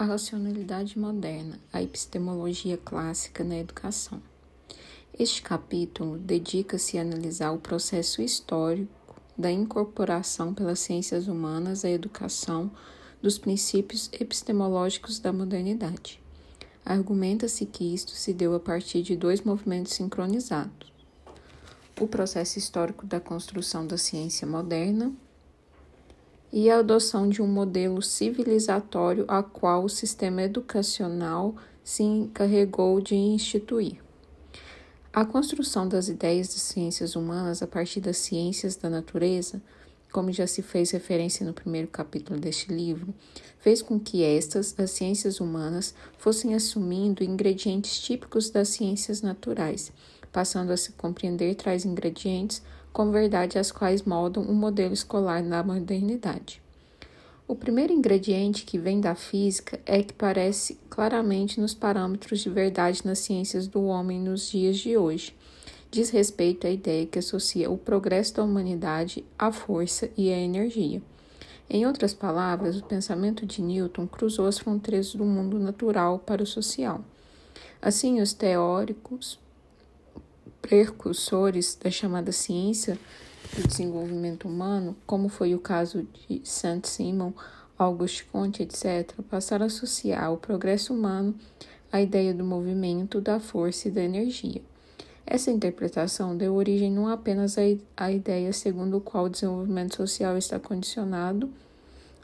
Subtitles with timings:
[0.00, 4.22] A racionalidade moderna, a epistemologia clássica na educação.
[5.18, 12.70] Este capítulo dedica-se a analisar o processo histórico da incorporação pelas ciências humanas à educação
[13.20, 16.22] dos princípios epistemológicos da modernidade.
[16.84, 20.92] Argumenta-se que isto se deu a partir de dois movimentos sincronizados:
[22.00, 25.12] o processo histórico da construção da ciência moderna
[26.52, 33.14] e a adoção de um modelo civilizatório a qual o sistema educacional se encarregou de
[33.14, 34.02] instituir.
[35.12, 39.60] A construção das ideias de ciências humanas a partir das ciências da natureza,
[40.12, 43.12] como já se fez referência no primeiro capítulo deste livro,
[43.58, 49.92] fez com que estas, as ciências humanas, fossem assumindo ingredientes típicos das ciências naturais,
[50.30, 52.62] passando a se compreender tais ingredientes
[52.98, 56.60] com verdade as quais moldam o modelo escolar na modernidade.
[57.46, 63.06] O primeiro ingrediente que vem da física é que parece claramente nos parâmetros de verdade
[63.06, 65.32] nas ciências do homem nos dias de hoje.
[65.92, 71.00] Diz respeito à ideia que associa o progresso da humanidade à força e à energia.
[71.70, 76.46] Em outras palavras, o pensamento de Newton cruzou as fronteiras do mundo natural para o
[76.46, 77.04] social.
[77.80, 79.38] Assim, os teóricos
[80.60, 82.98] precursores da chamada ciência
[83.56, 87.32] do desenvolvimento humano, como foi o caso de Saint-Simon,
[87.78, 91.34] Auguste Comte, etc., passaram a associar o progresso humano
[91.92, 94.60] à ideia do movimento, da força e da energia.
[95.24, 97.56] Essa interpretação deu origem não apenas
[97.96, 101.50] à ideia segundo a qual o desenvolvimento social está condicionado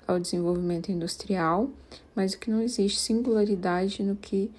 [0.07, 1.71] ao desenvolvimento industrial,
[2.15, 4.51] mas que não existe singularidade no que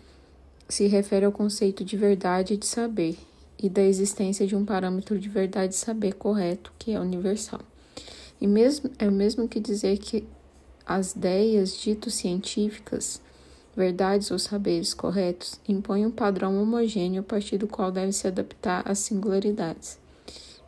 [0.70, 3.18] se refere ao conceito de verdade e de saber,
[3.62, 7.62] e da existência de um parâmetro de verdade e saber correto que é universal.
[8.40, 10.28] E mesmo é o mesmo que dizer que
[10.86, 13.22] as ideias dito científicas,
[13.76, 18.84] verdades ou saberes corretos, impõem um padrão homogêneo a partir do qual deve se adaptar
[18.86, 19.98] às singularidades.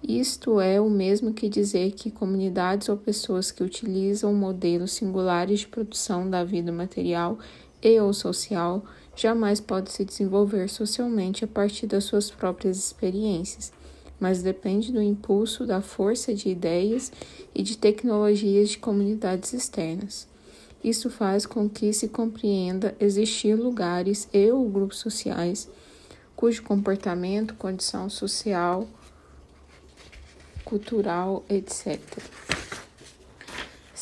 [0.08, 5.68] Isto é o mesmo que dizer que comunidades ou pessoas que utilizam modelos singulares de
[5.68, 7.38] produção da vida material
[7.82, 8.84] e ou social
[9.18, 13.74] jamais pode se desenvolver socialmente a partir das suas próprias experiências,
[14.20, 17.12] mas depende do impulso da força de ideias
[17.54, 20.28] e de tecnologias de comunidades externas.
[20.84, 25.68] Isso faz com que se compreenda existir lugares e ou grupos sociais
[26.36, 28.88] cujo comportamento, condição social,
[30.64, 31.98] cultural, etc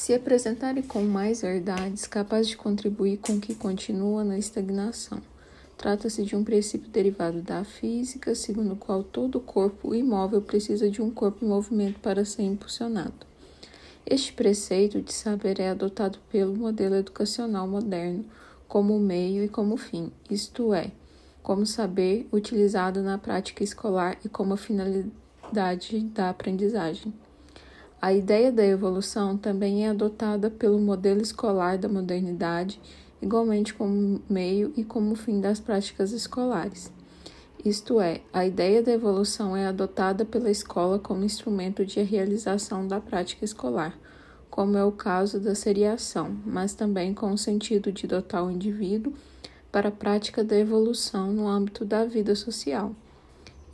[0.06, 5.20] se apresentarem com mais verdades capazes de contribuir com o que continua na estagnação.
[5.76, 11.02] Trata-se de um princípio derivado da física, segundo o qual todo corpo imóvel precisa de
[11.02, 13.26] um corpo em movimento para ser impulsionado.
[14.06, 18.26] Este preceito de saber é adotado pelo modelo educacional moderno
[18.68, 20.92] como meio e como fim, isto é,
[21.42, 27.12] como saber utilizado na prática escolar e como finalidade da aprendizagem.
[28.06, 32.80] A ideia da evolução também é adotada pelo modelo escolar da modernidade,
[33.20, 36.94] igualmente como meio e como fim das práticas escolares.
[37.66, 43.02] Isto é, a ideia da evolução é adotada pela escola como instrumento de realização da
[43.02, 43.98] prática escolar,
[44.52, 49.14] como é o caso da seriação, mas também com o sentido de dotar o indivíduo
[49.72, 52.96] para a prática da evolução no âmbito da vida social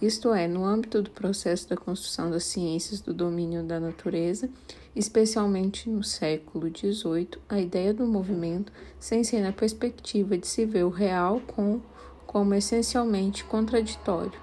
[0.01, 4.49] isto é, no âmbito do processo da construção das ciências do domínio da natureza,
[4.95, 10.85] especialmente no século XVIII, a ideia do movimento sem ser na perspectiva de se ver
[10.85, 11.79] o real com,
[12.25, 14.39] como essencialmente contraditório,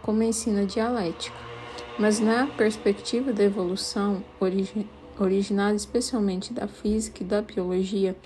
[0.00, 1.36] como ensina a dialética,
[1.98, 4.88] mas na perspectiva da evolução origi
[5.20, 8.16] originada especialmente da física e da biologia,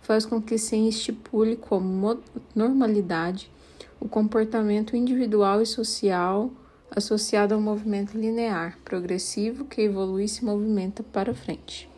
[0.00, 2.18] faz com que se estipule como
[2.54, 3.50] normalidade
[4.00, 6.50] o comportamento individual e social
[6.90, 11.88] associado ao movimento linear, progressivo, que evolui e se movimenta para frente.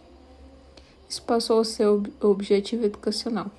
[1.08, 3.50] Isso passou a ser o objetivo educacional.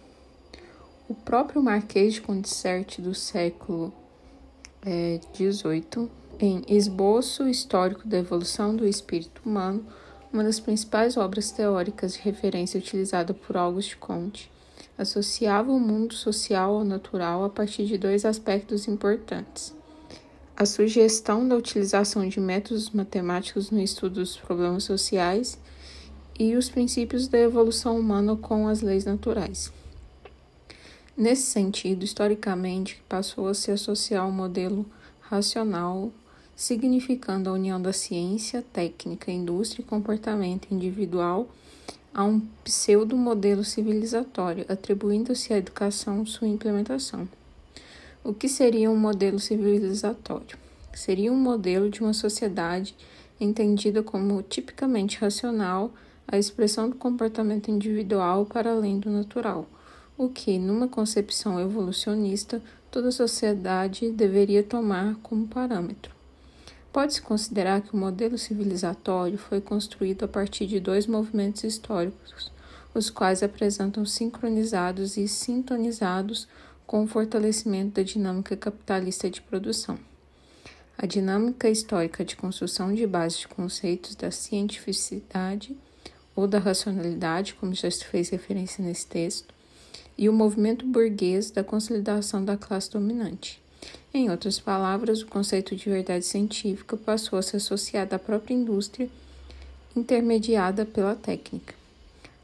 [1.08, 3.92] O próprio Marquês de Condicerte do século
[4.84, 6.10] XVIII,
[6.40, 9.86] é, em Esboço Histórico da Evolução do Espírito Humano,
[10.32, 14.52] uma das principais obras teóricas de referência utilizada por Auguste Comte,
[14.98, 19.74] associava o mundo social ao natural a partir de dois aspectos importantes:
[20.56, 25.60] a sugestão da utilização de métodos matemáticos no estudo dos problemas sociais
[26.40, 29.72] e os princípios da evolução humana com as leis naturais.
[31.16, 34.84] Nesse sentido, historicamente, passou a se associar ao modelo
[35.22, 36.12] racional,
[36.56, 41.48] significando a união da ciência, técnica, indústria e comportamento individual
[42.14, 47.28] a um pseudo-modelo civilizatório, atribuindo-se à educação sua implementação.
[48.24, 50.58] O que seria um modelo civilizatório?
[50.94, 52.96] Seria um modelo de uma sociedade
[53.40, 55.92] entendida como tipicamente racional,
[56.28, 59.68] a expressão do comportamento individual para além do natural,
[60.18, 62.62] o que, numa concepção evolucionista,
[62.92, 66.14] toda sociedade deveria tomar como parâmetro.
[66.94, 72.52] Pode-se considerar que o modelo civilizatório foi construído a partir de dois movimentos históricos,
[72.94, 76.48] os quais apresentam sincronizados e sintonizados
[76.86, 79.98] com o fortalecimento da dinâmica capitalista de produção.
[80.96, 85.76] A dinâmica histórica de construção de base de conceitos da cientificidade
[86.36, 89.52] ou da racionalidade, como já se fez referência nesse texto,
[90.16, 93.63] e o movimento burguês da consolidação da classe dominante.
[94.16, 99.10] Em outras palavras, o conceito de verdade científica passou a se associar à própria indústria
[99.96, 101.74] intermediada pela técnica.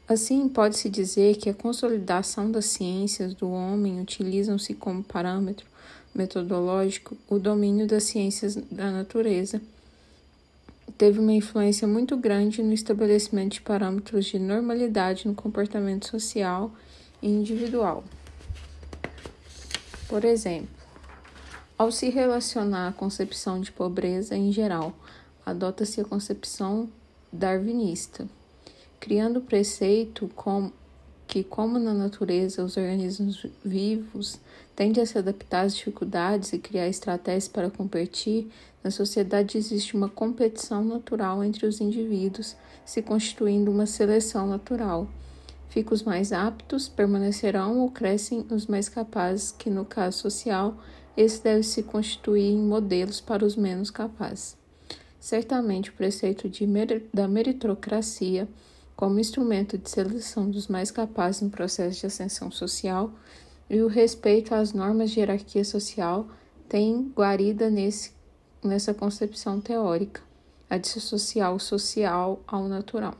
[0.08, 5.64] Assim, pode-se dizer que a consolidação das ciências do homem utilizam-se como parâmetro
[6.12, 9.62] metodológico o domínio das ciências da natureza.
[10.98, 16.72] Teve uma influência muito grande no estabelecimento de parâmetros de normalidade no comportamento social
[17.22, 18.02] e individual.
[20.08, 20.79] Por exemplo,
[21.80, 24.92] ao se relacionar à concepção de pobreza em geral,
[25.46, 26.90] adota-se a concepção
[27.32, 28.28] darwinista,
[29.00, 30.70] criando o preceito com,
[31.26, 34.38] que, como na natureza os organismos vivos
[34.76, 38.50] tendem a se adaptar às dificuldades e criar estratégias para competir,
[38.84, 45.08] na sociedade existe uma competição natural entre os indivíduos, se constituindo uma seleção natural.
[45.70, 50.76] Ficam os mais aptos, permanecerão ou crescem os mais capazes, que no caso social
[51.20, 54.56] esse deve se constituir em modelos para os menos capazes.
[55.18, 56.66] Certamente, o preceito de,
[57.12, 58.48] da meritocracia,
[58.96, 63.12] como instrumento de seleção dos mais capazes no processo de ascensão social,
[63.68, 66.26] e o respeito às normas de hierarquia social
[66.66, 68.12] tem guarida nesse,
[68.64, 70.22] nessa concepção teórica,
[70.70, 73.14] a dissociar o social ao natural.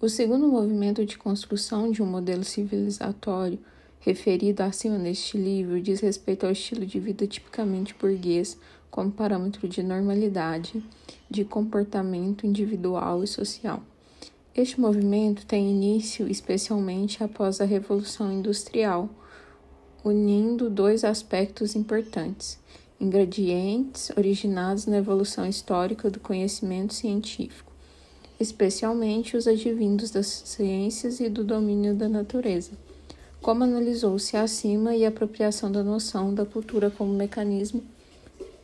[0.00, 3.60] O segundo movimento de construção de um modelo civilizatório
[4.02, 8.58] referido acima neste livro diz respeito ao estilo de vida tipicamente burguês
[8.90, 10.84] como parâmetro de normalidade,
[11.30, 13.80] de comportamento individual e social.
[14.54, 19.08] Este movimento tem início especialmente após a Revolução Industrial,
[20.04, 22.58] unindo dois aspectos importantes:
[23.00, 27.72] ingredientes originados na evolução histórica do conhecimento científico,
[28.38, 32.72] especialmente os advindos das ciências e do domínio da natureza
[33.42, 37.82] como analisou-se acima e a apropriação da noção da cultura como mecanismo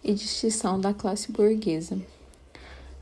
[0.04, 2.00] e distinção da classe burguesa.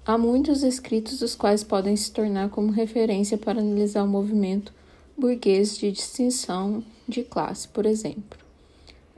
[0.04, 4.72] Há muitos escritos os quais podem se tornar como referência para analisar o movimento
[5.18, 8.38] burguês de distinção de classe, por exemplo.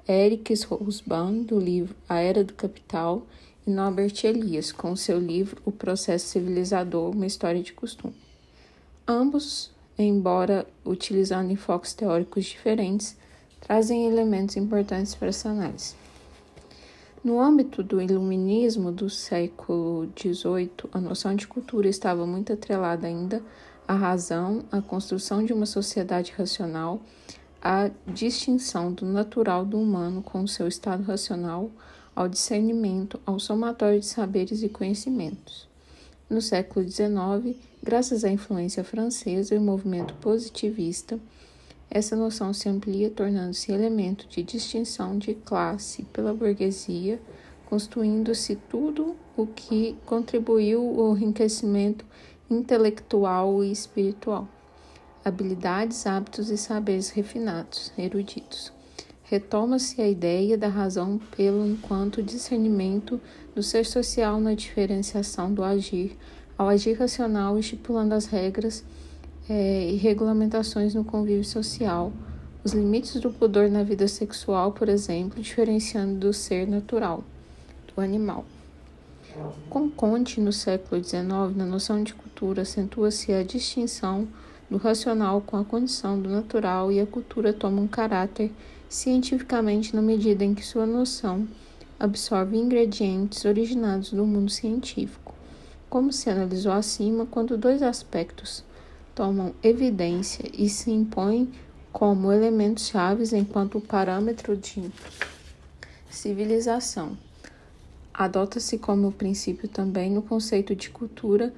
[0.08, 3.24] Eric Hobsbawm, do livro A Era do Capital,
[3.66, 8.14] e Norbert Elias, com seu livro O Processo Civilizador, Uma História de Costume.
[9.06, 9.70] Ambos
[10.06, 13.16] embora utilizando enfoques teóricos diferentes,
[13.60, 15.94] trazem elementos importantes para essa análise.
[17.24, 23.42] No âmbito do iluminismo do século XVIII, a noção de cultura estava muito atrelada ainda
[23.88, 27.00] à razão, à construção de uma sociedade racional,
[27.60, 31.70] à distinção do natural do humano com seu estado racional,
[32.14, 35.68] ao discernimento, ao somatório de saberes e conhecimentos.
[36.30, 41.18] No século XIX, graças à influência francesa e o movimento positivista,
[41.90, 47.20] essa noção se amplia, tornando-se elemento de distinção de classe pela burguesia,
[47.66, 52.04] constituindo-se tudo o que contribuiu ao enriquecimento
[52.50, 54.48] intelectual e espiritual.
[55.24, 58.72] Habilidades, hábitos e saberes refinados, eruditos.
[59.24, 63.20] Retoma-se a ideia da razão pelo enquanto discernimento
[63.54, 66.16] do ser social na diferenciação do agir,
[66.58, 68.84] ao agir racional, estipulando as regras
[69.48, 72.12] é, e regulamentações no convívio social,
[72.64, 77.22] os limites do pudor na vida sexual, por exemplo, diferenciando do ser natural,
[77.94, 78.44] do animal.
[79.70, 84.26] Com Conte, no século XIX, na noção de cultura, acentua-se a distinção
[84.68, 88.50] do racional com a condição do natural e a cultura toma um caráter
[88.88, 91.46] cientificamente na medida em que sua noção
[92.00, 95.27] absorve ingredientes originados do mundo científico.
[95.88, 98.62] Como se analisou acima, quando dois aspectos
[99.14, 101.50] tomam evidência e se impõem
[101.92, 104.92] como elementos chaves enquanto parâmetro de
[106.10, 107.16] civilização.
[108.12, 111.54] Adota-se como princípio também o conceito de cultura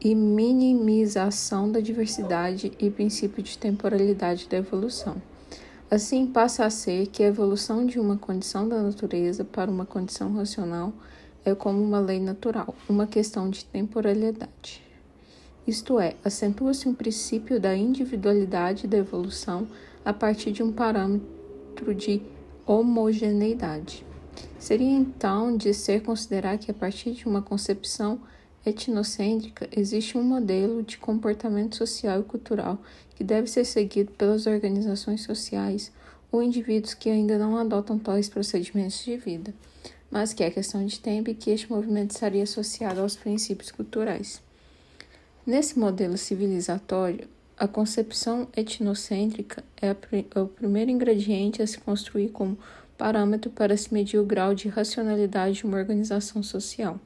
[0.00, 5.16] e minimização da diversidade e princípio de temporalidade da evolução.
[5.90, 10.32] Assim, passa a ser que a evolução de uma condição da natureza para uma condição
[10.32, 10.92] racional
[11.44, 14.82] é como uma lei natural, uma questão de temporalidade.
[15.66, 19.68] Isto é, acentua-se um princípio da individualidade da evolução
[20.04, 22.22] a partir de um parâmetro de
[22.66, 24.04] homogeneidade.
[24.58, 28.20] Seria então de ser considerar que a partir de uma concepção
[28.64, 32.78] etnocêntrica existe um modelo de comportamento social e cultural
[33.14, 35.90] que deve ser seguido pelas organizações sociais
[36.30, 39.54] ou indivíduos que ainda não adotam tais procedimentos de vida,
[40.10, 44.42] mas que é questão de tempo e que este movimento estaria associado aos princípios culturais.
[45.46, 49.88] Nesse modelo civilizatório, a concepção etnocêntrica é,
[50.34, 52.58] é o primeiro ingrediente a se construir como
[52.96, 56.98] parâmetro para se medir o grau de racionalidade de uma organização social.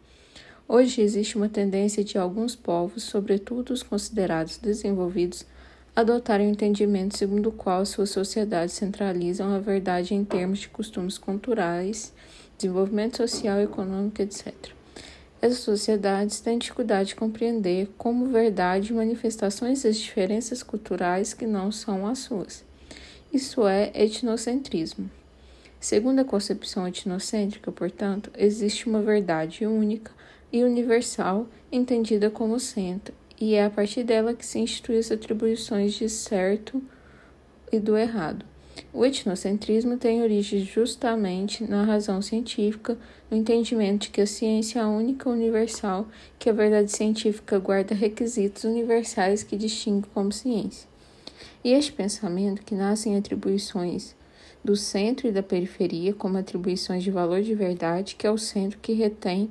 [0.66, 5.44] Hoje existe uma tendência de alguns povos, sobretudo os considerados desenvolvidos,
[5.94, 10.68] adotarem o um entendimento segundo o qual suas sociedades centralizam a verdade em termos de
[10.68, 12.12] costumes culturais,
[12.58, 14.54] desenvolvimento social, econômico, etc.
[15.40, 22.06] Essas sociedades têm dificuldade de compreender como verdade manifestações das diferenças culturais que não são
[22.06, 22.64] as suas.
[23.32, 25.11] Isso é etnocentrismo.
[25.78, 30.12] Segundo a concepção etnocêntrica, portanto, existe uma verdade única
[30.50, 35.92] e universal, entendida como centro, e é a partir dela que se instituem as atribuições
[35.92, 36.82] de certo
[37.70, 38.46] e do errado.
[38.93, 42.97] O etnocentrismo tem origem justamente na razão científica,
[43.31, 47.95] no entendimento de que a ciência é a única universal, que a verdade científica guarda
[47.95, 50.88] requisitos universais que distinguem como ciência.
[51.62, 54.14] E este pensamento, que nasce em atribuições
[54.62, 58.78] do centro e da periferia, como atribuições de valor de verdade, que é o centro
[58.81, 59.50] que retém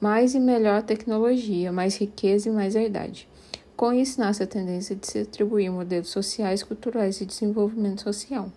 [0.00, 3.28] mais e melhor tecnologia, mais riqueza e mais verdade.
[3.80, 8.52] Com isso, nasce a tendência de se atribuir modelos sociais, culturais e desenvolvimento social.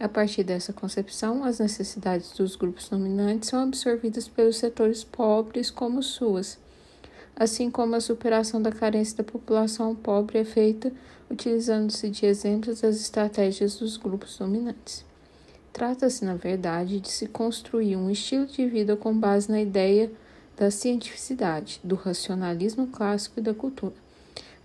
[0.00, 6.02] A partir dessa concepção, as necessidades dos grupos dominantes são absorvidas pelos setores pobres como
[6.02, 6.58] suas,
[7.36, 10.92] assim como a superação da carência da população pobre é feita
[11.30, 15.04] utilizando-se de exemplos das estratégias dos grupos dominantes.
[15.72, 20.10] Trata-se, na verdade, de se construir um estilo de vida com base na ideia
[20.56, 24.01] da cientificidade, do racionalismo clássico e da cultura.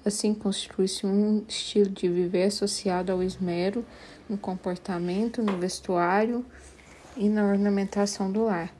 [0.07, 3.85] Assim, constitui-se um estilo de viver associado ao esmero
[4.29, 6.45] no comportamento, no vestuário
[7.17, 8.73] e na ornamentação do lar,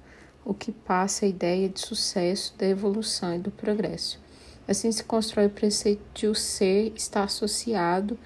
[0.45, 4.17] o que passa a ideia de sucesso, da evolução e do progresso.
[4.65, 8.17] Assim se constrói o preceito de o ser estar associado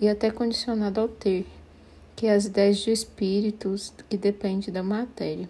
[0.00, 1.46] e até condicionado ao ter,
[2.16, 5.46] que é as ideias de espíritos que depende da matéria.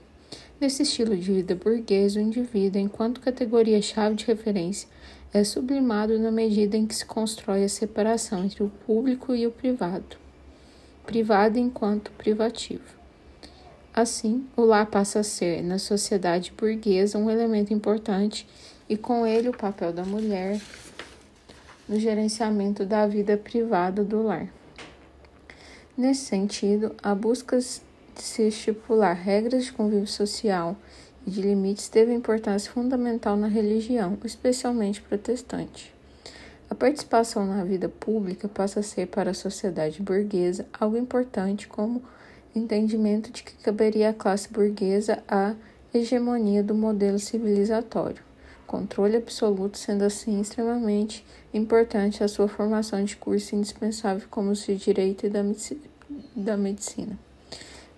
[0.60, 4.88] Nesse estilo de vida burguês, o indivíduo, enquanto categoria-chave de referência,
[5.37, 9.50] é sublimado na medida em que se constrói a separação entre o público e o
[9.50, 10.16] privado,
[11.05, 12.97] privado enquanto privativo.
[13.93, 18.47] Assim, o lar passa a ser, na sociedade burguesa, um elemento importante
[18.88, 20.59] e, com ele, o papel da mulher
[21.87, 24.49] no gerenciamento da vida privada do lar.
[25.97, 30.76] Nesse sentido, a busca de se estipular regras de convívio social
[31.26, 35.92] e de limites teve importância fundamental na religião, especialmente protestante.
[36.71, 42.02] A participação na vida pública passa a ser para a sociedade burguesa algo importante como
[42.54, 45.54] entendimento de que caberia à classe burguesa a
[45.95, 48.23] hegemonia do modelo civilizatório,
[48.66, 54.76] controle absoluto sendo assim extremamente importante a sua formação de curso indispensável como os de
[54.76, 55.30] direito e
[56.35, 57.18] da medicina.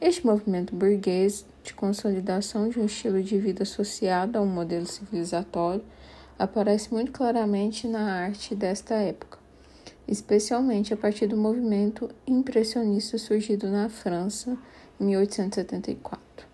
[0.00, 5.84] Este movimento burguês de consolidação de um estilo de vida associado a um modelo civilizatório
[6.38, 9.38] aparece muito claramente na arte desta época,
[10.06, 14.56] especialmente a partir do movimento impressionista surgido na França
[14.98, 16.46] em 1874.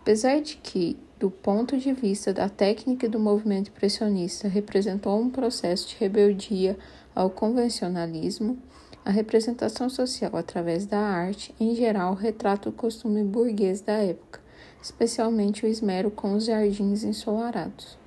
[0.00, 5.88] Apesar de que, do ponto de vista da técnica do movimento impressionista, representou um processo
[5.88, 6.78] de rebeldia
[7.14, 8.58] ao convencionalismo,
[9.04, 14.40] a representação social através da arte, em geral, retrata o costume burguês da época,
[14.82, 17.98] especialmente o esmero com os jardins ensolarados.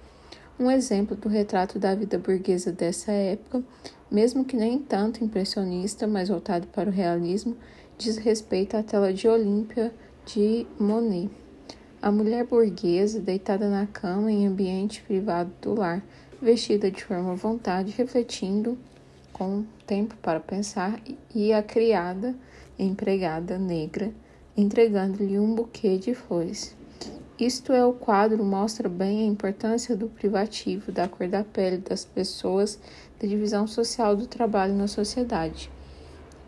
[0.60, 3.64] Um exemplo do retrato da vida burguesa dessa época,
[4.12, 7.58] mesmo que nem tanto impressionista, mas voltado para o realismo,
[7.98, 9.92] diz respeito à tela de Olímpia
[10.26, 11.30] de Monet.
[12.00, 16.04] A mulher burguesa, deitada na cama em ambiente privado do lar,
[16.40, 18.78] vestida de forma à vontade, refletindo
[19.34, 21.02] com tempo para pensar,
[21.34, 22.36] e a criada,
[22.78, 24.14] empregada negra,
[24.56, 26.76] entregando-lhe um buquê de flores.
[27.40, 32.06] Isto é, o quadro mostra bem a importância do privativo, da cor da pele das
[32.06, 32.80] pessoas,
[33.20, 35.70] da divisão social do trabalho na sociedade.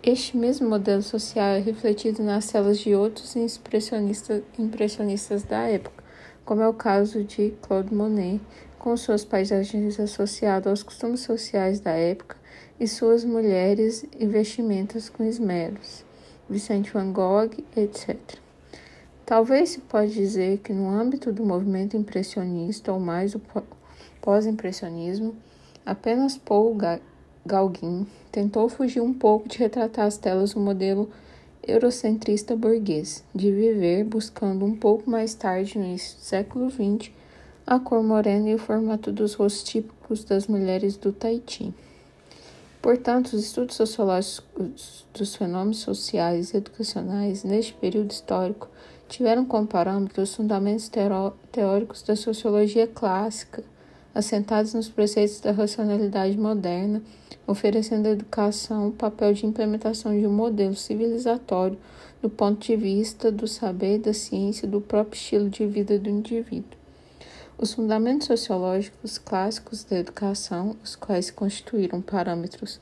[0.04, 6.04] Este mesmo modelo social é refletido nas telas de outros impressionistas, impressionistas da época,
[6.46, 8.39] como é o caso de Claude Monet,
[8.77, 12.45] com suas paisagens associadas aos costumes sociais da época
[12.79, 16.03] e suas mulheres e vestimentas com esmeros,
[16.50, 18.17] Vicente Van Gogh, etc.
[19.25, 23.41] Talvez se pode dizer que no âmbito do movimento impressionista ou mais o
[24.22, 25.36] pós-impressionismo,
[25.86, 26.77] apenas Paul
[27.46, 31.10] Gauguin tentou fugir um pouco de retratar as telas do modelo
[31.67, 37.12] eurocentrista burguês, de viver buscando um pouco mais tarde, no século XX,
[37.65, 41.74] a cor morena e o formato dos rostos típicos das mulheres do Tahiti.
[42.86, 48.70] Portanto, os estudos sociológicos dos fenômenos sociais e educacionais neste período histórico
[49.10, 50.88] tiveram como parâmetro os fundamentos
[51.51, 53.63] teóricos da sociologia clássica,
[54.13, 57.01] assentados nos preceitos da racionalidade moderna,
[57.48, 61.80] oferecendo à educação o papel de implementação de um modelo civilizatório
[62.22, 66.08] do ponto de vista do saber, da ciência e do próprio estilo de vida do
[66.08, 66.85] indivíduo.
[67.58, 72.82] Os fundamentos sociológicos clássicos da educação, os quais constituíram parâmetros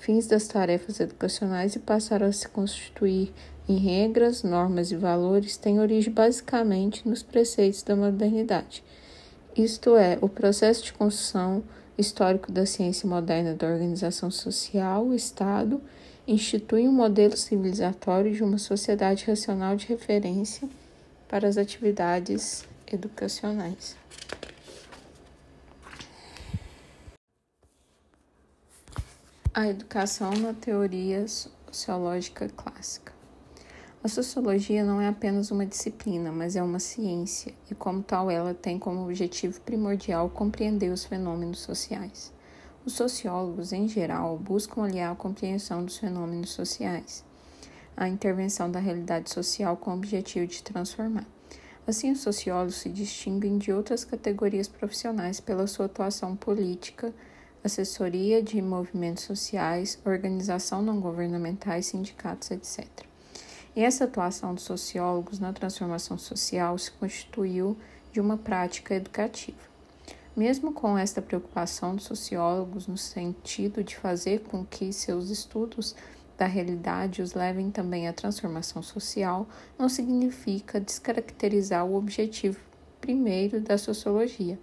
[0.00, 3.32] fins das tarefas educacionais e passaram a se constituir
[3.68, 8.82] em regras, normas e valores têm origem basicamente nos preceitos da modernidade,
[9.56, 11.62] isto é, o processo de construção
[11.98, 15.80] histórico da ciência moderna da organização social, o Estado,
[16.26, 20.68] institui um modelo civilizatório de uma sociedade racional de referência
[21.28, 23.96] para as atividades educacionais.
[29.52, 33.12] A educação na teoria sociológica clássica.
[34.02, 38.54] A sociologia não é apenas uma disciplina, mas é uma ciência, e como tal, ela
[38.54, 42.32] tem como objetivo primordial compreender os fenômenos sociais.
[42.86, 47.24] Os sociólogos, em geral, buscam aliar a compreensão dos fenômenos sociais
[47.96, 51.26] à intervenção da realidade social com o objetivo de transformar.
[51.86, 57.12] Assim, os sociólogos se distinguem de outras categorias profissionais pela sua atuação política,
[57.64, 62.86] assessoria de movimentos sociais, organização não governamentais, sindicatos, etc.
[63.74, 67.76] E essa atuação dos sociólogos na transformação social se constituiu
[68.12, 69.70] de uma prática educativa.
[70.36, 75.94] Mesmo com esta preocupação dos sociólogos no sentido de fazer com que seus estudos
[76.40, 79.46] da realidade os levem também à transformação social,
[79.78, 82.58] não significa descaracterizar o objetivo
[82.98, 84.58] primeiro da sociologia,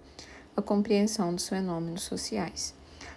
[0.56, 2.74] a compreensão dos fenômenos sociais.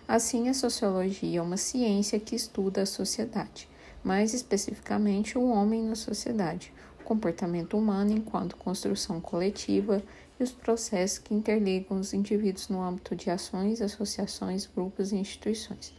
[0.08, 3.68] Assim, a sociologia é uma ciência que estuda a sociedade
[4.04, 10.02] mais especificamente o homem na sociedade, o comportamento humano enquanto construção coletiva
[10.40, 15.94] e os processos que interligam os indivíduos no âmbito de ações, associações, grupos e instituições.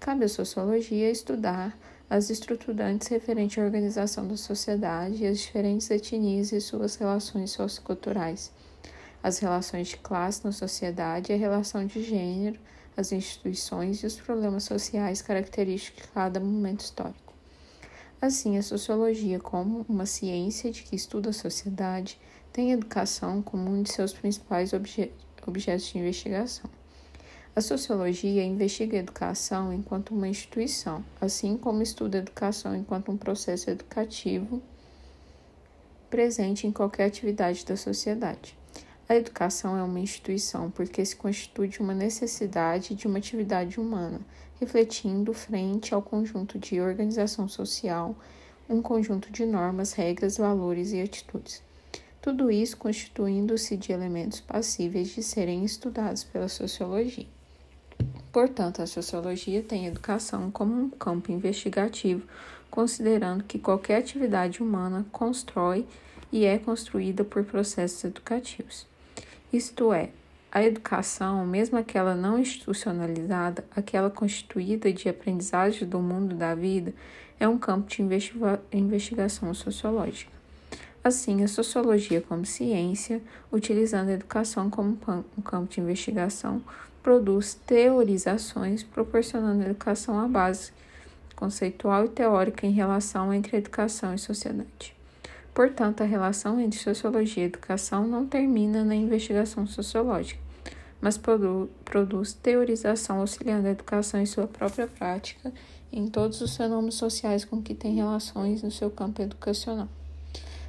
[0.00, 1.76] Cabe à sociologia estudar
[2.08, 8.52] as estruturantes referentes à organização da sociedade e as diferentes etnias e suas relações socioculturais,
[9.22, 12.60] as relações de classe na sociedade e a relação de gênero,
[12.96, 17.34] as instituições e os problemas sociais característicos de cada momento histórico.
[18.22, 22.20] Assim, a sociologia, como uma ciência de que estuda a sociedade,
[22.52, 25.12] tem a educação como um de seus principais obje
[25.46, 26.77] objetos de investigação.
[27.58, 33.16] A sociologia investiga a educação enquanto uma instituição, assim como estuda a educação enquanto um
[33.16, 34.62] processo educativo
[36.08, 38.56] presente em qualquer atividade da sociedade.
[39.08, 44.20] A educação é uma instituição porque se constitui uma necessidade de uma atividade humana,
[44.60, 48.14] refletindo frente ao conjunto de organização social,
[48.70, 51.60] um conjunto de normas, regras, valores e atitudes.
[52.22, 57.26] Tudo isso constituindo-se de elementos passíveis de serem estudados pela sociologia.
[58.38, 62.22] Portanto, a sociologia tem a educação como um campo investigativo,
[62.70, 65.84] considerando que qualquer atividade humana constrói
[66.30, 68.86] e é construída por processos educativos.
[69.52, 70.10] Isto é,
[70.52, 76.94] a educação, mesmo aquela não institucionalizada, aquela constituída de aprendizagem do mundo da vida,
[77.40, 80.30] é um campo de investiga investigação sociológica.
[81.02, 83.20] Assim, a sociologia, como ciência,
[83.50, 84.96] utilizando a educação como
[85.36, 86.62] um campo de investigação,
[87.08, 90.72] produz teorizações proporcionando educação à base
[91.34, 94.94] conceitual e teórica em relação entre educação e sociedade.
[95.54, 100.38] Portanto, a relação entre sociologia e educação não termina na investigação sociológica,
[101.00, 105.50] mas produ produz teorização auxiliando a educação em sua própria prática
[105.90, 109.88] em todos os fenômenos sociais com que tem relações no seu campo educacional.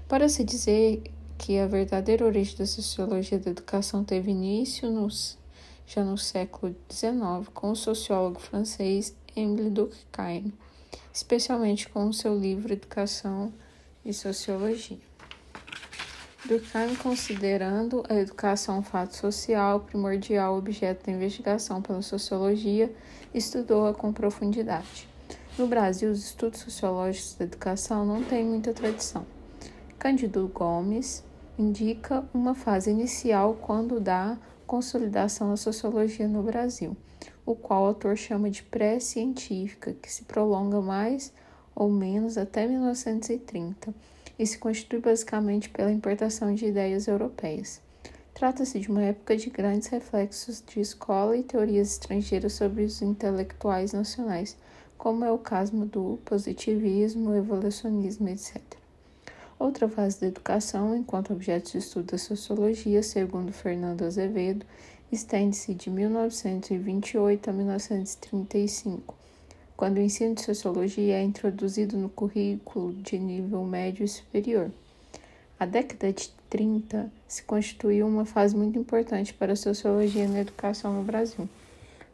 [0.08, 1.04] Para se dizer
[1.38, 5.38] que a verdadeira origem da sociologia da educação teve início nos,
[5.90, 10.54] já no século XIX com o sociólogo francês Émile Durkheim,
[11.12, 13.52] especialmente com seu livro Educação
[14.06, 15.00] e Sociologia.
[16.46, 22.94] Durkheim, considerando a educação um fato social primordial objeto da investigação pela sociologia,
[23.34, 25.10] estudou-a com profundidade.
[25.58, 29.26] No Brasil, os estudos sociológicos da educação não têm muita tradição.
[29.98, 31.24] Cândido Gomes
[31.58, 34.38] indica uma fase inicial quando dá
[34.70, 36.96] consolidação da sociologia no Brasil,
[37.44, 41.34] o qual o autor chama de pré-científica, que se prolonga mais
[41.74, 43.92] ou menos até 1930
[44.38, 47.82] e se constitui basicamente pela importação de ideias europeias.
[48.36, 53.92] Trata-se de uma época de grandes reflexos de escola e teorias estrangeiras sobre os intelectuais
[53.92, 54.56] nacionais,
[55.00, 58.79] como é o caso do positivismo, evolucionismo, etc.
[59.60, 64.66] Outra fase da educação, enquanto objeto de estudo da sociologia, segundo Fernando Azevedo,
[65.12, 69.20] estende-se de 1928 a 1935
[69.80, 74.70] quando o ensino de sociologia é introduzido no currículo de nível médio e superior.
[75.58, 80.92] A década de 30 se constituiu uma fase muito importante para a sociologia na educação
[80.92, 81.48] no Brasil,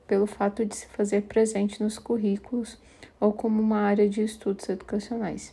[0.06, 2.78] pelo fato de se fazer presente nos currículos
[3.20, 5.52] ou como uma área de estudos educacionais.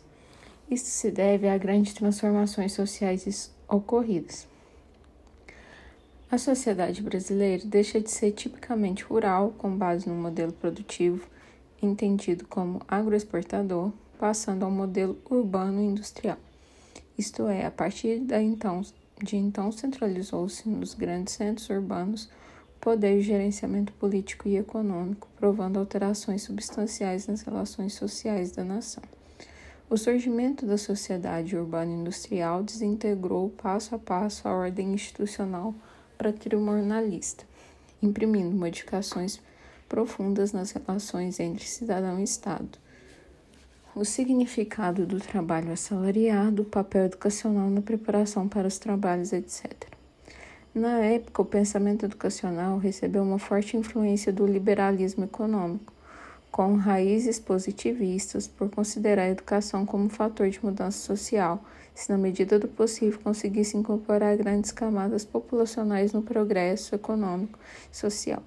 [0.73, 4.47] Isso se deve a grandes transformações sociais ocorridas.
[6.31, 11.27] A sociedade brasileira deixa de ser tipicamente rural, com base no modelo produtivo
[11.79, 16.39] entendido como agroexportador, passando ao modelo urbano industrial.
[17.15, 18.81] Isto é, a partir da então,
[19.21, 22.25] de então centralizou-se nos grandes centros urbanos
[22.77, 29.03] o poder de gerenciamento político e econômico, provando alterações substanciais nas relações sociais da nação.
[29.89, 35.75] O surgimento da sociedade urbana industrial desintegrou passo a passo a ordem institucional
[36.17, 37.45] patrimonialista,
[38.01, 39.39] imprimindo modificações
[39.87, 42.79] profundas nas relações entre cidadão e Estado.
[43.95, 49.71] O significado do trabalho assalariado, o papel educacional na preparação para os trabalhos, etc.
[50.73, 55.92] Na época, o pensamento educacional recebeu uma forte influência do liberalismo econômico,
[56.53, 62.59] com raízes positivistas por considerar a educação como fator de mudança social, se na medida
[62.59, 67.57] do possível conseguisse incorporar grandes camadas populacionais no progresso econômico
[67.91, 68.43] e social.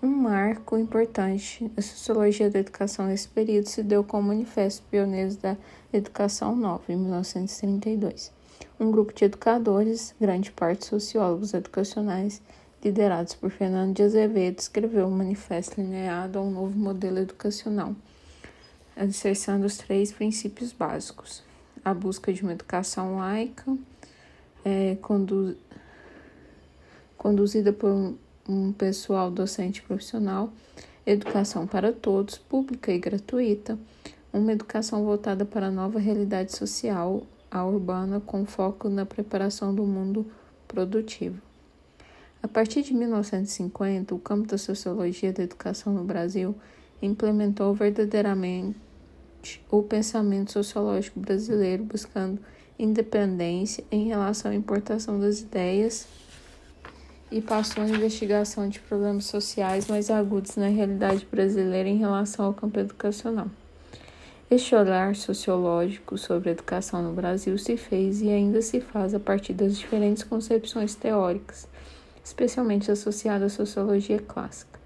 [0.00, 5.34] Um marco importante na sociologia da educação nesse período se deu com o Manifesto Pioneiros
[5.34, 5.56] da
[5.92, 8.30] Educação Nova, em 1932.
[8.78, 12.40] Um grupo de educadores, grande parte sociólogos educacionais,
[12.84, 17.94] liderados por Fernando de Azevedo, escreveu um manifesto lineado a um novo modelo educacional,
[18.96, 21.42] alicerçando os três princípios básicos:
[21.84, 23.76] a busca de uma educação laica,
[24.64, 25.56] é, condu
[27.16, 28.16] conduzida por um
[28.48, 30.52] um pessoal docente profissional,
[31.04, 33.78] educação para todos, pública e gratuita,
[34.32, 39.84] uma educação voltada para a nova realidade social, a urbana, com foco na preparação do
[39.84, 40.26] mundo
[40.68, 41.45] produtivo.
[42.46, 46.54] A partir de 1950, o campo da sociologia da educação no Brasil
[47.02, 48.76] implementou verdadeiramente
[49.68, 52.38] o pensamento sociológico brasileiro, buscando
[52.78, 56.06] independência em relação à importação das ideias
[57.32, 62.54] e passou a investigação de problemas sociais mais agudos na realidade brasileira em relação ao
[62.54, 63.50] campo educacional.
[64.48, 69.18] Este olhar sociológico sobre a educação no Brasil se fez e ainda se faz a
[69.18, 71.66] partir das diferentes concepções teóricas,
[72.26, 74.80] especialmente associadas à sociologia clássica.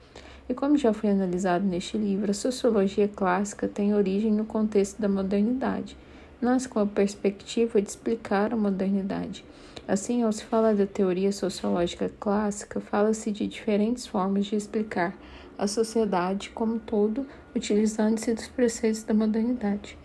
[0.49, 5.09] E como já foi analisado neste livro, a sociologia clássica tem origem no contexto da
[5.09, 5.97] modernidade,
[6.41, 9.45] nasce com a perspectiva de explicar a modernidade
[9.91, 15.19] Assim, ao se falar da teoria sociológica clássica, fala-se de diferentes formas de explicar
[15.59, 17.27] a sociedade como todo,
[17.57, 19.99] utilizando-se dos preceitos da modernidade.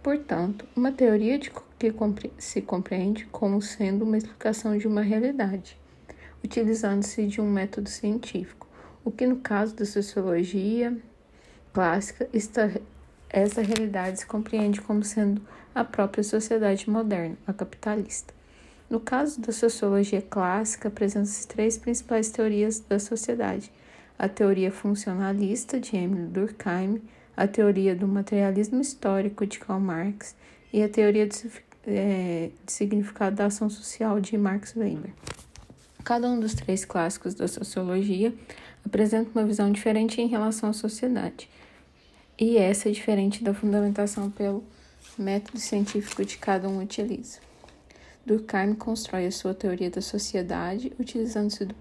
[0.00, 1.50] Portanto, uma teoria que
[2.38, 5.76] se compreende como sendo uma explicação de uma realidade,
[6.44, 8.68] utilizando-se de um método científico,
[9.02, 10.96] o que no caso da sociologia
[11.72, 12.80] clássica, esta,
[13.30, 15.40] essa realidade se compreende como sendo
[15.74, 18.32] a própria sociedade moderna, a capitalista.
[18.88, 23.72] No caso da sociologia clássica, apresentam-se três principais teorias da sociedade:
[24.18, 27.02] a teoria funcionalista de Emile Durkheim,
[27.36, 30.36] a teoria do materialismo histórico de Karl Marx
[30.72, 31.50] e a teoria de,
[31.86, 35.10] é, de significado da ação social de Max Weber.
[36.04, 38.34] Cada um dos três clássicos da sociologia
[38.84, 41.48] apresenta uma visão diferente em relação à sociedade,
[42.38, 44.62] e essa é diferente da fundamentação pelo
[45.16, 47.38] método científico de cada um utiliza.
[48.26, 51.74] Durkheim constrói a sua teoria da sociedade utilizando-se do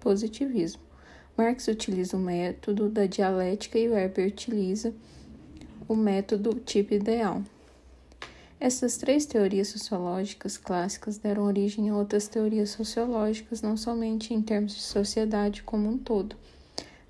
[0.00, 0.82] positivismo.
[1.34, 4.92] Marx utiliza o método da dialética e Weber utiliza
[5.88, 7.42] o método tipo ideal.
[8.64, 14.76] Essas três teorias sociológicas clássicas deram origem a outras teorias sociológicas, não somente em termos
[14.76, 16.36] de sociedade como um todo,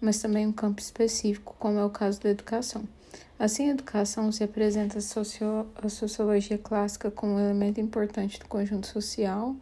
[0.01, 2.89] mas também um campo específico, como é o caso da educação.
[3.39, 8.47] Assim, a educação se apresenta a, socio a sociologia clássica como um elemento importante do
[8.47, 9.55] conjunto social,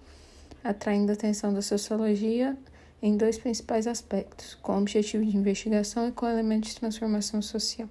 [0.62, 2.57] atraindo a atenção da sociologia
[3.03, 7.88] em dois principais aspectos, com objetivo de investigação e com elemento de transformação social.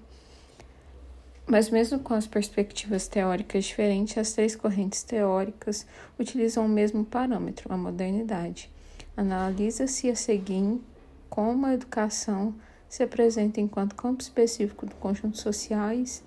[1.49, 5.83] Mas, mesmo com as perspectivas teóricas diferentes, as três correntes teóricas
[6.19, 8.69] utilizam o mesmo parâmetro, a modernidade.
[9.17, 10.79] Analisa-se a seguir
[11.27, 12.53] como a educação
[12.87, 16.23] se apresenta enquanto campo específico do conjunto sociais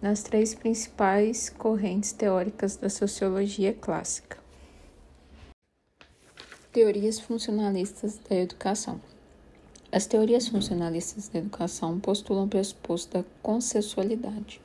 [0.00, 4.38] nas três principais correntes teóricas da sociologia clássica.
[6.72, 9.00] Teorias funcionalistas da educação.
[9.96, 14.60] As teorias funcionalistas da educação postulam o pressuposto da consensualidade.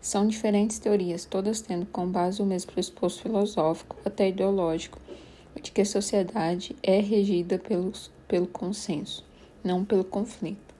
[0.00, 4.98] São diferentes teorias, todas tendo como base o mesmo pressuposto filosófico, até ideológico,
[5.62, 9.22] de que a sociedade é regida pelos, pelo consenso,
[9.62, 10.74] não pelo conflito.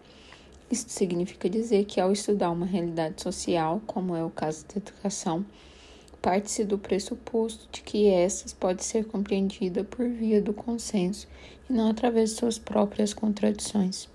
[0.71, 5.45] Isso significa dizer que, ao estudar uma realidade social, como é o caso da educação,
[6.23, 11.29] parte-se do pressuposto de que essas pode ser compreendida por via do consenso
[11.71, 14.09] e não através de suas próprias contradições.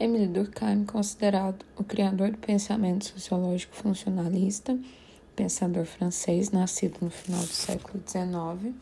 [0.00, 4.76] Emile Durkheim, considerado o criador do pensamento sociológico funcionalista,
[5.36, 8.74] pensador francês nascido no final do século XIX,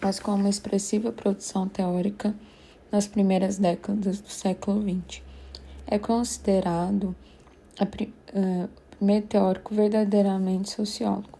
[0.00, 2.34] mas com uma expressiva produção teórica
[2.92, 5.22] nas primeiras décadas do século XX.
[5.86, 7.16] É considerado
[7.78, 8.68] a, uh,
[9.00, 11.35] meteórico verdadeiramente sociólogo.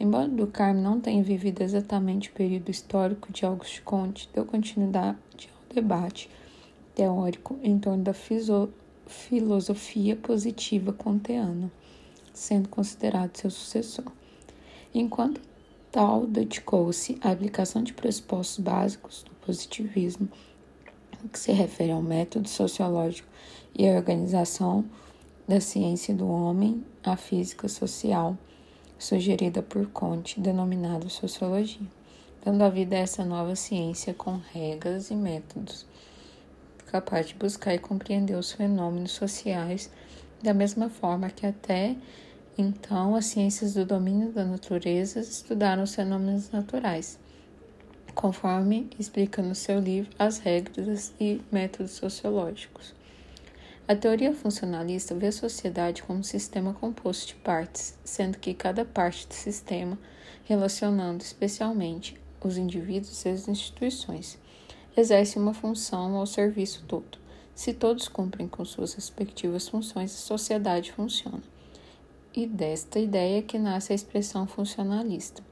[0.00, 5.18] Embora Durkheim não tenha vivido exatamente o período histórico de Auguste Comte, deu continuidade
[5.52, 6.30] ao debate
[6.94, 8.14] teórico em torno da
[9.06, 11.70] filosofia positiva kantiana,
[12.32, 14.06] sendo considerado seu sucessor.
[14.94, 15.38] Enquanto
[15.92, 20.30] tal dedicou-se à aplicação de pressupostos básicos do positivismo,
[21.30, 23.28] que se refere ao método sociológico
[23.74, 24.82] e à organização
[25.46, 28.38] da ciência do homem à física social,
[29.00, 31.86] sugerida por Comte, denominada sociologia,
[32.44, 35.86] dando a vida a essa nova ciência com regras e métodos,
[36.86, 39.90] capaz de buscar e compreender os fenômenos sociais
[40.42, 41.96] da mesma forma que até
[42.58, 47.18] então as ciências do domínio da natureza estudaram os fenômenos naturais,
[48.14, 52.99] conforme explica no seu livro As Regras e Métodos Sociológicos.
[53.90, 58.84] A teoria funcionalista vê a sociedade como um sistema composto de partes, sendo que cada
[58.84, 59.98] parte do sistema,
[60.44, 64.38] relacionando especialmente os indivíduos e as instituições,
[64.96, 67.18] exerce uma função ao serviço todo.
[67.52, 71.42] Se todos cumprem com suas respectivas funções, a sociedade funciona.
[72.32, 75.42] E desta ideia que nasce a expressão funcionalista.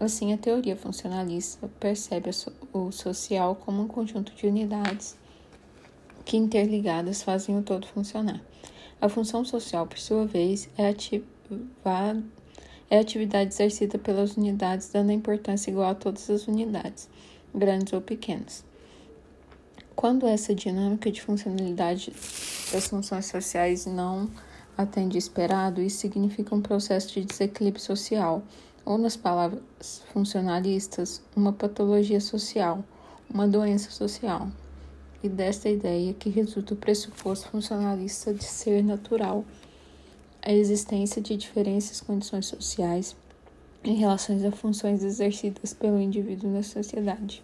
[0.00, 2.30] Assim, a teoria funcionalista percebe
[2.72, 5.16] o social como um conjunto de unidades
[6.24, 8.40] que interligadas fazem o todo funcionar.
[9.00, 12.16] A função social, por sua vez, é, ativar,
[12.88, 17.08] é atividade exercida pelas unidades, dando importância igual a todas as unidades,
[17.54, 18.64] grandes ou pequenas.
[19.94, 22.12] Quando essa dinâmica de funcionalidade
[22.72, 24.28] das funções sociais não
[24.76, 28.42] atende esperado, isso significa um processo de desequilíbrio social,
[28.84, 29.62] ou, nas palavras
[30.12, 32.84] funcionalistas, uma patologia social,
[33.30, 34.48] uma doença social
[35.24, 39.42] e desta ideia que resulta o pressuposto funcionalista de ser natural
[40.42, 43.16] a existência de diferentes condições sociais
[43.82, 47.42] em relação a funções exercidas pelo indivíduo na sociedade.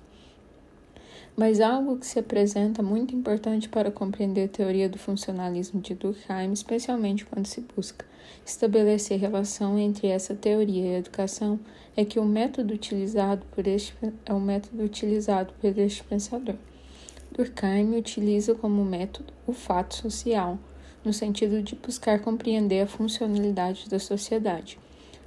[1.35, 6.53] Mas algo que se apresenta muito importante para compreender a teoria do funcionalismo de Durkheim,
[6.53, 8.05] especialmente quando se busca
[8.45, 11.59] estabelecer relação entre essa teoria e a educação,
[11.97, 13.95] é que o método utilizado por este
[14.27, 16.57] é o método utilizado por este pensador.
[17.41, 20.59] Durkheim utiliza como método o fato social,
[21.03, 24.79] no sentido de buscar compreender a funcionalidade da sociedade.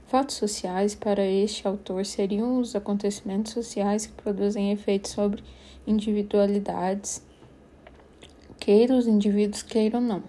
[0.06, 5.44] Fatos sociais, para este autor, seriam os acontecimentos sociais que produzem efeitos sobre
[5.88, 7.24] individualidades,
[8.60, 10.24] queira os indivíduos queiram ou não.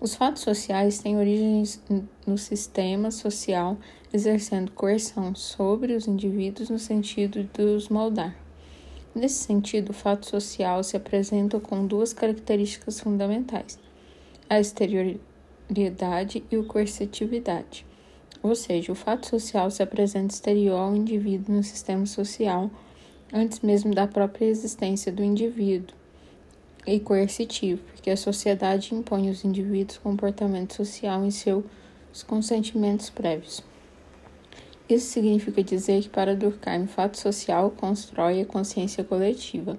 [0.00, 1.78] Os fatos sociais têm origens
[2.26, 3.76] no sistema social,
[4.14, 8.47] exercendo coerção sobre os indivíduos no sentido de os moldar.
[9.18, 13.76] Nesse sentido, o fato social se apresenta com duas características fundamentais:
[14.48, 17.84] a exterioridade e a coercitividade.
[18.40, 22.70] Ou seja, o fato social se apresenta exterior ao indivíduo no sistema social
[23.32, 25.96] antes mesmo da própria existência do indivíduo
[26.86, 31.64] e coercitivo, porque a sociedade impõe aos indivíduos comportamento social em seus
[32.24, 33.64] consentimentos prévios.
[34.88, 39.78] Isso significa dizer que para Durkheim, o fato social constrói a consciência coletiva,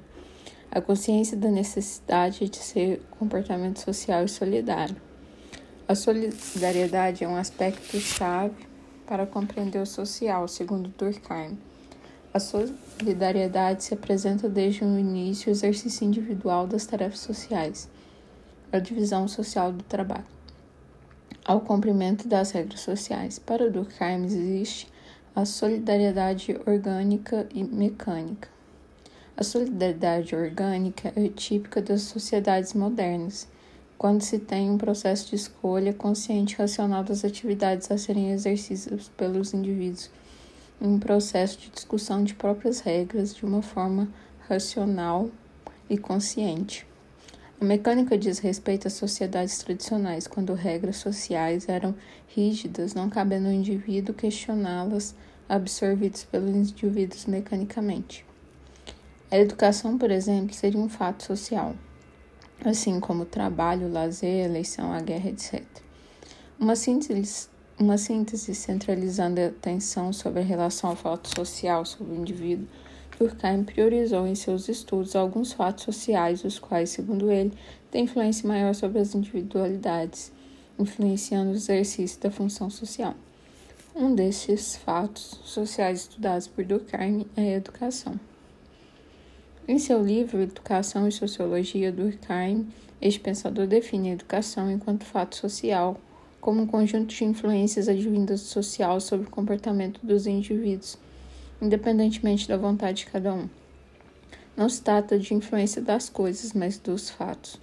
[0.71, 4.95] a consciência da necessidade de ser comportamento social e solidário.
[5.87, 8.67] A solidariedade é um aspecto chave
[9.07, 11.57] para compreender o social, segundo Durkheim.
[12.31, 17.89] A solidariedade se apresenta desde o início o exercício individual das tarefas sociais,
[18.71, 20.27] a divisão social do trabalho,
[21.43, 23.39] ao cumprimento das regras sociais.
[23.39, 24.87] Para Durkheim existe
[25.39, 28.49] a solidariedade orgânica e mecânica.
[29.37, 33.47] A solidariedade orgânica é típica das sociedades modernas,
[33.97, 39.09] quando se tem um processo de escolha consciente e racional das atividades a serem exercidas
[39.15, 40.11] pelos indivíduos,
[40.81, 44.09] um processo de discussão de próprias regras de uma forma
[44.45, 45.29] racional
[45.89, 46.85] e consciente.
[47.61, 51.93] A mecânica diz respeito às sociedades tradicionais, quando regras sociais eram
[52.27, 55.13] rígidas, não cabendo ao indivíduo questioná-las,
[55.49, 58.25] absorvidas pelos indivíduos mecanicamente.
[59.29, 61.75] A educação, por exemplo, seria um fato social,
[62.63, 65.61] assim como o trabalho, o lazer, a eleição, a guerra, etc.
[66.57, 72.21] Uma síntese, uma síntese centralizando a atenção sobre a relação ao fato social sobre o
[72.21, 72.67] indivíduo
[73.19, 77.51] Durkheim priorizou em seus estudos alguns fatos sociais, os quais, segundo ele,
[77.91, 80.31] têm influência maior sobre as individualidades,
[80.79, 83.13] influenciando o exercício da função social.
[83.93, 88.17] Um desses fatos sociais estudados por Durkheim é a educação.
[89.67, 92.69] Em seu livro Educação e Sociologia, Durkheim,
[93.01, 95.99] este pensador define a educação enquanto fato social
[96.39, 100.97] como um conjunto de influências advindas do social sobre o comportamento dos indivíduos
[101.61, 103.49] independentemente da vontade de cada um.
[104.55, 107.59] Não se trata de influência das coisas, mas dos fatos.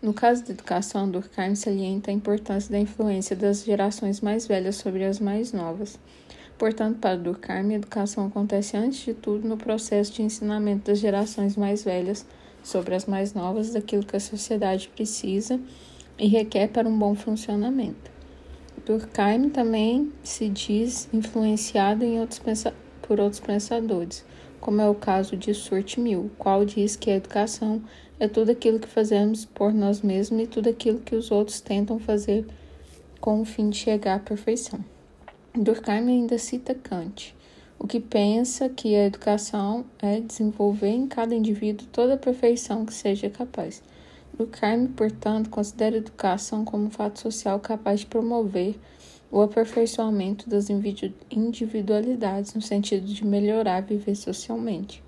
[0.00, 5.04] No caso da educação, Durkheim salienta a importância da influência das gerações mais velhas sobre
[5.04, 5.98] as mais novas.
[6.58, 11.56] Portanto, para Durkheim, a educação acontece antes de tudo no processo de ensinamento das gerações
[11.56, 12.24] mais velhas
[12.62, 15.58] sobre as mais novas daquilo que a sociedade precisa
[16.18, 18.10] e requer para um bom funcionamento.
[18.84, 24.24] Durkheim também se diz influenciado em outros pensamentos por outros pensadores,
[24.60, 27.82] como é o caso de Stuart Mill, qual diz que a educação
[28.18, 31.98] é tudo aquilo que fazemos por nós mesmos e tudo aquilo que os outros tentam
[31.98, 32.46] fazer
[33.20, 34.84] com o fim de chegar à perfeição.
[35.54, 37.34] Durkheim ainda cita Kant,
[37.78, 42.92] o que pensa que a educação é desenvolver em cada indivíduo toda a perfeição que
[42.92, 43.82] seja capaz.
[44.36, 48.76] Durkheim, portanto, considera a educação como um fato social capaz de promover
[49.36, 50.68] o aperfeiçoamento das
[51.30, 55.04] individualidades no sentido de melhorar viver socialmente.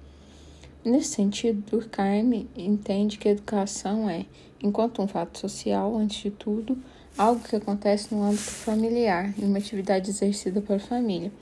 [0.85, 4.27] Nesse sentido, Durkheim entende que a educação é,
[4.62, 6.77] enquanto um fato social, antes de tudo,
[7.17, 11.33] algo que acontece no âmbito familiar e uma atividade exercida pela família,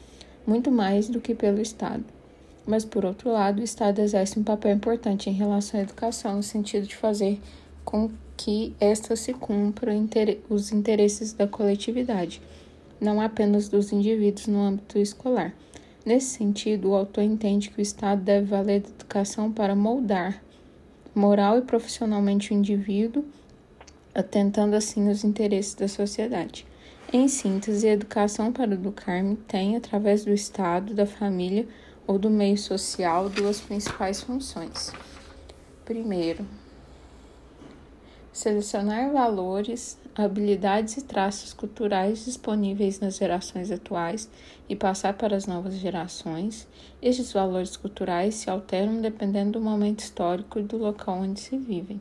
[0.47, 2.05] muito mais do que pelo Estado.
[2.65, 6.43] Mas, por outro lado, o Estado exerce um papel importante em relação à educação, no
[6.43, 7.41] sentido de fazer
[7.85, 9.93] com que esta se cumpra
[10.49, 12.41] os interesses da coletividade
[13.01, 15.55] não apenas dos indivíduos no âmbito escolar.
[16.05, 20.43] Nesse sentido, o autor entende que o Estado deve valer da educação para moldar
[21.15, 23.25] moral e profissionalmente o indivíduo,
[24.15, 26.67] atentando assim os interesses da sociedade.
[27.13, 31.67] Em síntese, a educação para Durkheim tem, através do Estado, da família
[32.07, 34.93] ou do meio social, duas principais funções.
[35.85, 36.47] Primeiro,
[38.33, 44.31] selecionar valores, habilidades e traços culturais disponíveis nas gerações atuais
[44.69, 46.67] e passar para as novas gerações.
[47.03, 52.01] Estes valores culturais se alteram dependendo do momento histórico e do local onde se vivem.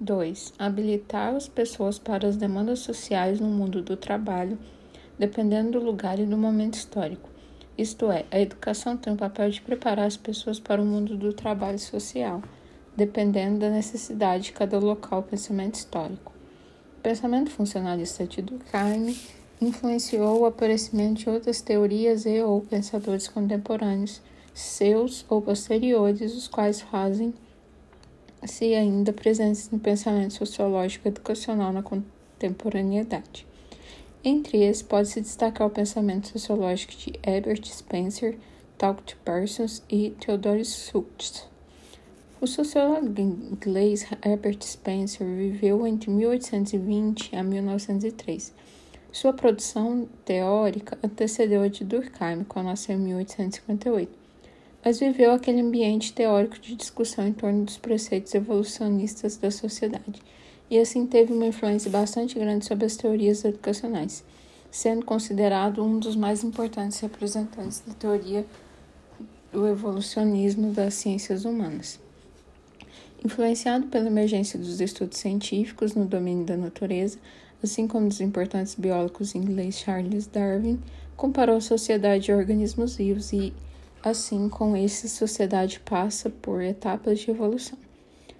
[0.00, 0.54] 2.
[0.58, 4.58] Habilitar as pessoas para as demandas sociais no mundo do trabalho,
[5.18, 7.28] dependendo do lugar e do momento histórico.
[7.76, 11.32] Isto é, a educação tem o papel de preparar as pessoas para o mundo do
[11.32, 12.42] trabalho social
[12.96, 16.33] dependendo da necessidade de cada local pensamento histórico.
[17.04, 19.14] Pensamento funcionalista de Durkheim
[19.60, 24.22] influenciou o aparecimento de outras teorias e ou pensadores contemporâneos,
[24.54, 27.34] seus ou posteriores, os quais fazem
[28.46, 33.46] se ainda presentes no pensamento sociológico educacional na contemporaneidade.
[34.24, 38.38] Entre esses, pode-se destacar o pensamento sociológico de Herbert Spencer,
[38.78, 41.53] Talk to Persons e Theodore Schultz.
[42.44, 48.52] O sociólogo inglês Herbert Spencer viveu entre 1820 a 1903.
[49.10, 54.12] Sua produção teórica antecedeu a de Durkheim, quando nasceu em 1858,
[54.84, 60.20] mas viveu aquele ambiente teórico de discussão em torno dos preceitos evolucionistas da sociedade,
[60.68, 64.22] e assim teve uma influência bastante grande sobre as teorias educacionais,
[64.70, 68.44] sendo considerado um dos mais importantes representantes da teoria
[69.50, 72.03] do evolucionismo das ciências humanas.
[73.24, 77.18] Influenciado pela emergência dos estudos científicos no domínio da natureza,
[77.62, 80.78] assim como dos importantes biólogos ingleses Charles Darwin,
[81.16, 83.54] comparou a sociedade de organismos vivos e,
[84.02, 87.78] assim, com esse, a sociedade passa por etapas de evolução.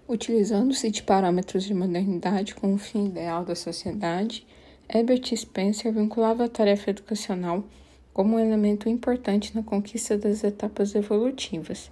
[0.07, 4.47] Utilizando-se de parâmetros de modernidade com o fim ideal da sociedade,
[4.87, 7.65] Herbert Spencer vinculava a tarefa educacional
[8.13, 11.91] como um elemento importante na conquista das etapas evolutivas.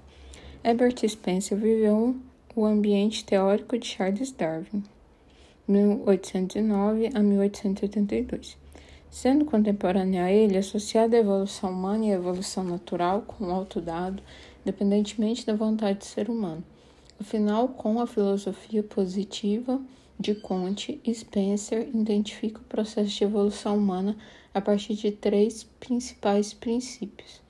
[0.63, 2.15] Herbert Spencer viveu
[2.55, 4.83] o ambiente teórico de Charles Darwin,
[5.67, 8.59] 1809 a 1882.
[9.11, 14.23] Sendo contemporâneo a ele, associada à evolução humana e à evolução natural, com alto dado,
[14.63, 16.65] independentemente da vontade do ser humano.
[17.21, 19.79] Afinal, com a filosofia positiva
[20.19, 24.17] de Comte, Spencer identifica o processo de evolução humana
[24.55, 27.42] a partir de três principais princípios: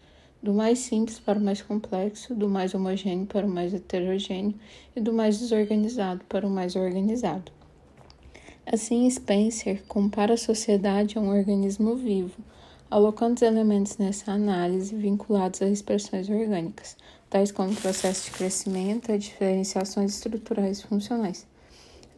[0.43, 4.55] do mais simples para o mais complexo, do mais homogêneo para o mais heterogêneo
[4.97, 7.53] e do mais desorganizado para o mais organizado.
[8.67, 12.43] Assim, Spencer compara a sociedade a um organismo vivo,
[12.91, 16.97] alocando os elementos nessa análise vinculados a expressões orgânicas,
[17.31, 21.47] tais como o processo de crescimento e diferenciações estruturais e funcionais.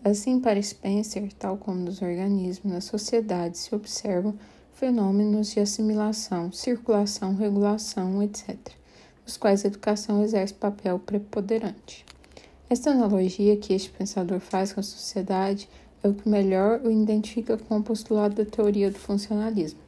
[0.03, 4.35] Assim, para Spencer, tal como nos organismos, na sociedade se observam
[4.85, 8.55] fenômenos de assimilação, circulação, regulação, etc.,
[9.24, 12.05] nos quais a educação exerce papel preponderante.
[12.68, 15.70] Esta analogia que este pensador faz com a sociedade
[16.03, 19.80] é o que melhor o identifica com o postulado da teoria do funcionalismo.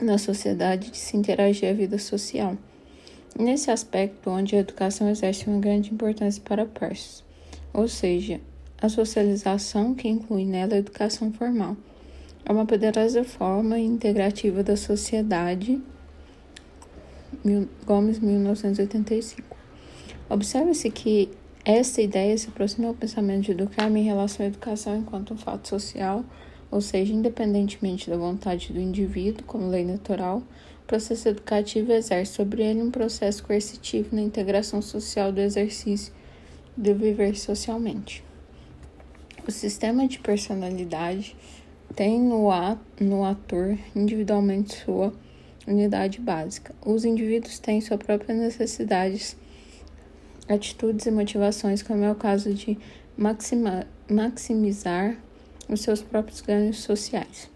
[0.00, 2.56] na sociedade de se interagir à vida social.
[3.38, 7.24] Nesse aspecto, onde a educação exerce uma grande importância para Parsons,
[7.72, 8.40] ou seja,
[8.80, 11.76] a socialização que inclui nela a educação formal,
[12.44, 15.80] é uma poderosa forma integrativa da sociedade.
[17.84, 19.56] Gomes, 1985.
[20.30, 21.30] Observa-se que
[21.70, 25.68] essa ideia se aproxima ao pensamento de Durkheim em relação à educação enquanto um fato
[25.68, 26.24] social,
[26.70, 32.62] ou seja, independentemente da vontade do indivíduo, como lei natural, o processo educativo exerce sobre
[32.62, 36.10] ele um processo coercitivo na integração social do exercício
[36.74, 38.24] de viver socialmente.
[39.46, 41.36] O sistema de personalidade
[41.94, 42.48] tem no,
[42.98, 45.12] no ator individualmente sua
[45.66, 46.74] unidade básica.
[46.82, 49.36] Os indivíduos têm suas próprias necessidades
[50.48, 52.78] atitudes e motivações, como é o caso de
[53.16, 55.16] maxima, maximizar
[55.68, 57.50] os seus próprios ganhos sociais.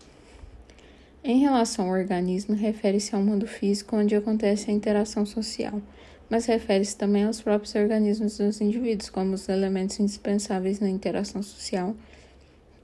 [1.24, 5.80] Em relação ao organismo, refere-se ao mundo físico onde acontece a interação social,
[6.28, 11.95] mas refere-se também aos próprios organismos dos indivíduos, como os elementos indispensáveis na interação social,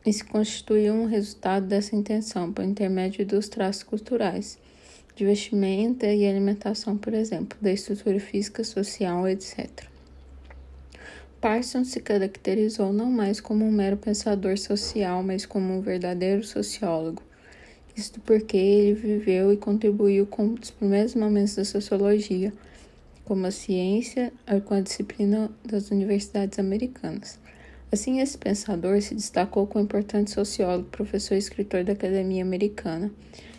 [0.06, 4.58] e se constitui um resultado dessa intenção por intermédio dos traços culturais,
[5.16, 9.88] de vestimenta e alimentação, por exemplo, da estrutura física, social, etc.
[11.40, 17.22] Parsons se caracterizou não mais como um mero pensador social, mas como um verdadeiro sociólogo.
[17.96, 22.52] Isto porque ele viveu e contribuiu com os primeiros momentos da sociologia,
[23.24, 24.32] como a ciência,
[24.64, 27.38] com a disciplina das universidades americanas.
[27.92, 33.12] Assim, esse pensador se destacou como importante sociólogo, professor e escritor da Academia Americana,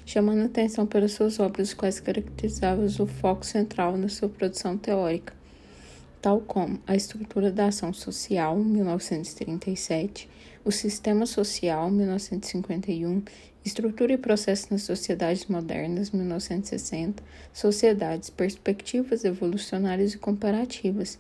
[0.06, 5.34] chamando atenção pelas suas obras, quais caracterizavam o foco central na sua produção teórica,
[6.22, 10.30] tal como A Estrutura da Ação Social, 1937,
[10.66, 13.24] O Sistema Social, 1951,
[13.64, 17.22] Estrutura e Processo nas Sociedades Modernas, 1960,
[17.54, 21.20] Sociedades, Perspectivas Evolucionárias e Comparativas,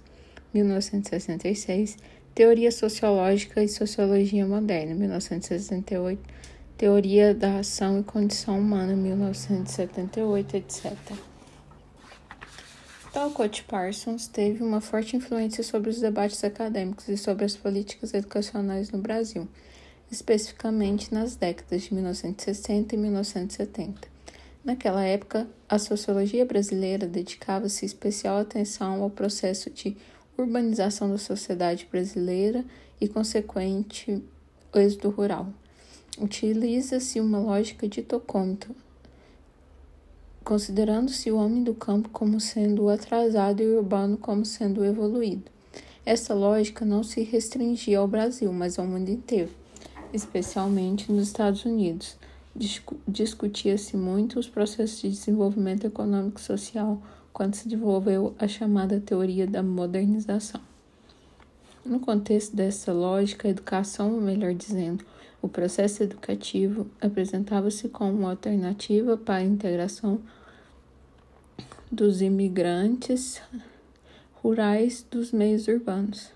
[0.54, 1.97] 1966,
[2.34, 6.22] Teoria Sociológica e Sociologia Moderna, 1968,
[6.78, 10.93] Teoria da Ação e Condição Humana, 1978, etc.
[13.12, 18.91] Talcott Parsons teve uma forte influência sobre os debates acadêmicos e sobre as políticas educacionais
[18.91, 19.47] no Brasil,
[20.12, 24.07] especificamente nas décadas de 1960 e 1970.
[24.64, 29.97] Naquela época, a sociologia brasileira dedicava-se especial atenção ao processo de
[30.38, 32.64] urbanização da sociedade brasileira
[33.01, 34.24] e consequente
[34.76, 35.47] êxodo rural.
[36.20, 38.76] Utiliza-se uma lógica de tocômetro,
[40.50, 45.43] considerando-se o homem do campo como sendo atrasado e o urbano como sendo evoluído.
[46.04, 49.52] Essa lógica não se restringia ao Brasil, mas ao mundo inteiro,
[50.12, 52.18] especialmente nos Estados Unidos.
[53.08, 57.00] Discutia-se muito os processos de desenvolvimento econômico e social
[57.32, 60.62] quando se desenvolveu a chamada teoria da modernização.
[61.86, 65.06] No contexto dessa lógica, a educação, ou melhor dizendo,
[65.43, 70.20] o processo educativo apresentava-se como uma alternativa para a integração
[71.92, 73.42] dos imigrantes
[74.44, 76.32] rurais dos meios urbanos.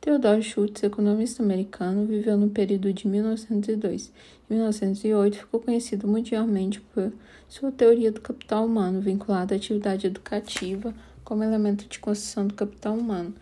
[0.00, 4.12] Theodore Schultz, economista americano, viveu no período de 1902.
[4.50, 7.12] Em 1908, ficou conhecido mundialmente por
[7.48, 12.94] sua teoria do capital humano, vinculada à atividade educativa como elemento de construção do capital
[12.94, 13.34] humano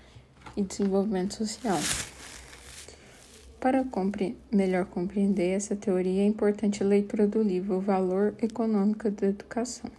[0.57, 1.79] e desenvolvimento social.
[3.61, 9.09] Para compre melhor compreender essa teoria, é importante a leitura do livro O Valor Econômico
[9.11, 9.91] da Educação.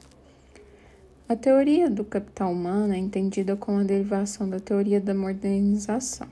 [1.29, 6.27] A teoria do capital humano é entendida como a derivação da teoria da modernização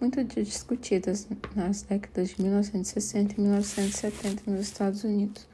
[0.00, 5.46] muito discutidas nas décadas de 1960 e 1970 nos Estados Unidos,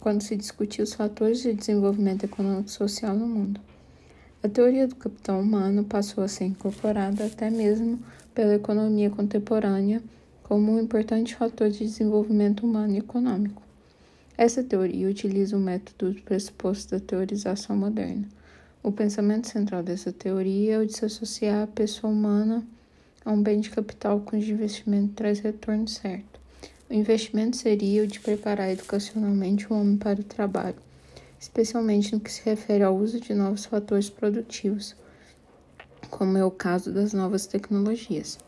[0.00, 3.60] quando se discutiu os fatores de desenvolvimento econômico e social no mundo.
[4.42, 7.98] A teoria do capital humano passou a ser incorporada até mesmo
[8.34, 10.02] pela economia contemporânea
[10.42, 13.62] como um importante fator de desenvolvimento humano e econômico.
[14.42, 18.26] Essa teoria utiliza o método pressuposto da teorização moderna.
[18.82, 22.66] O pensamento central dessa teoria é o de se associar a pessoa humana
[23.24, 26.40] a um bem de capital cujo investimento traz retorno certo.
[26.90, 30.74] O investimento seria o de preparar educacionalmente o homem para o trabalho,
[31.38, 34.96] especialmente no que se refere ao uso de novos fatores produtivos,
[36.10, 38.40] como é o caso das novas tecnologias.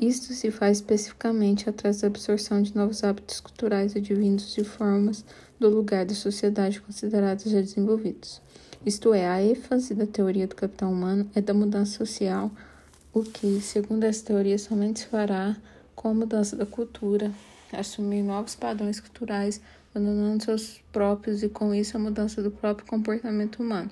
[0.00, 5.24] Isto se faz especificamente através da absorção de novos hábitos culturais advindos de formas
[5.58, 8.42] do lugar da sociedade consideradas já desenvolvidos.
[8.84, 12.50] Isto é, a ênfase da teoria do capital humano é da mudança social
[13.12, 15.56] o que, segundo essa teoria, somente se fará
[15.94, 17.32] com a mudança da cultura,
[17.72, 19.58] assumir novos padrões culturais,
[19.94, 23.90] abandonando seus próprios e, com isso, a mudança do próprio comportamento humano.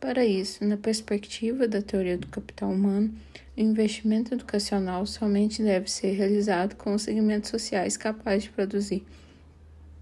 [0.00, 3.12] Para isso, na perspectiva da teoria do capital humano,
[3.56, 9.04] o investimento educacional somente deve ser realizado com os segmentos sociais capazes de produzir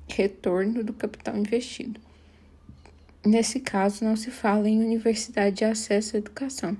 [0.07, 1.99] retorno do capital investido.
[3.24, 6.76] Nesse caso, não se fala em universidade de acesso à educação,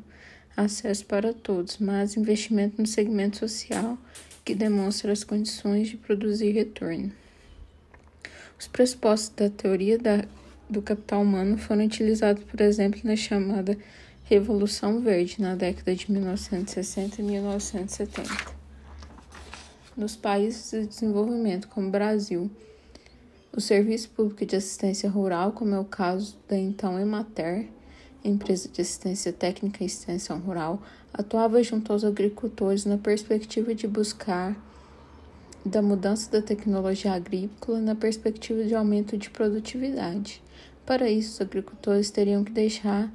[0.55, 3.99] acesso para todos, mas investimento no segmento social
[4.45, 7.11] que demonstra as condições de produzir retorno.
[8.59, 10.25] Os pressupostos da teoria da,
[10.69, 13.77] do capital humano foram utilizados, por exemplo, na chamada
[14.25, 18.57] Revolução Verde, na década de 1960 e 1970.
[19.97, 22.51] Nos países de desenvolvimento, como o Brasil,
[23.57, 27.69] o Serviço Público de Assistência Rural, como é o caso da então Emater,
[28.25, 30.83] empresa de assistência técnica e extensão rural,
[31.15, 34.55] atuava junto aos agricultores na perspectiva de buscar
[35.65, 40.43] da mudança da tecnologia agrícola na perspectiva de aumento de produtividade.
[40.87, 43.13] Para isso, os agricultores teriam que deixar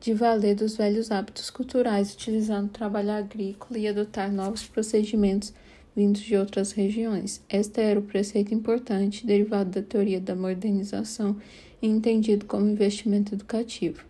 [0.00, 5.52] de valer dos velhos hábitos culturais, utilizando o trabalho agrícola e adotar novos procedimentos
[5.96, 7.42] vindos de outras regiões.
[7.48, 11.36] Este era o preceito importante derivado da teoria da modernização
[11.82, 14.04] e entendido como investimento educativo.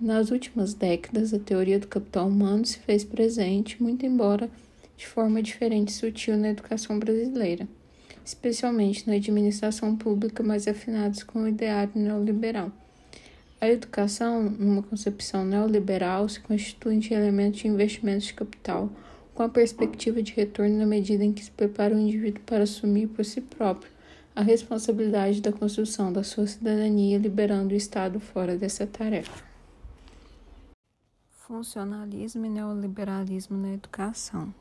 [0.00, 4.50] Nas últimas décadas, a teoria do capital humano se fez presente, muito embora
[4.96, 7.68] de forma diferente e sutil na educação brasileira,
[8.24, 12.70] especialmente na administração pública mais afinados com o ideário neoliberal.
[13.60, 18.90] A educação, numa concepção neoliberal, se constitui de elementos de investimento de capital,
[19.34, 23.06] com a perspectiva de retorno na medida em que se prepara o indivíduo para assumir
[23.08, 23.90] por si próprio
[24.34, 29.44] a responsabilidade da construção da sua cidadania, liberando o Estado fora dessa tarefa.
[31.30, 34.54] Funcionalismo e neoliberalismo na educação.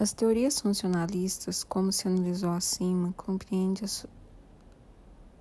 [0.00, 3.84] As teorias funcionalistas, como se analisou acima, compreendem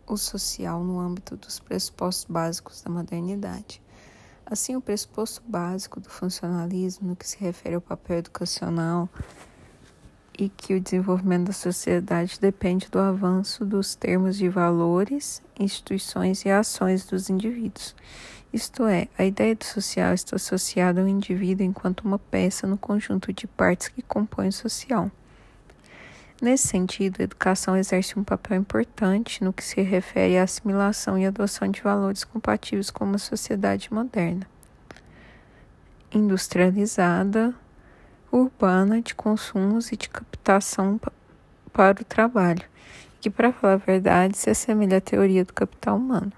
[0.06, 3.82] o social no âmbito dos pressupostos básicos da modernidade.
[4.46, 9.08] Assim, o pressuposto básico do funcionalismo, no que se refere ao papel educacional,
[10.38, 16.50] e que o desenvolvimento da sociedade depende do avanço dos termos de valores, instituições e
[16.50, 17.96] ações dos indivíduos.
[18.52, 23.32] Isto é, a ideia do social está associada ao indivíduo enquanto uma peça no conjunto
[23.32, 25.12] de partes que compõem o social.
[26.42, 31.28] Nesse sentido, a educação exerce um papel importante no que se refere à assimilação e
[31.28, 34.48] adoção de valores compatíveis com uma sociedade moderna,
[36.12, 37.54] industrializada,
[38.32, 41.00] urbana, de consumos e de captação
[41.72, 42.64] para o trabalho,
[43.22, 46.32] que, para falar a verdade, se assemelha à teoria do capital humano.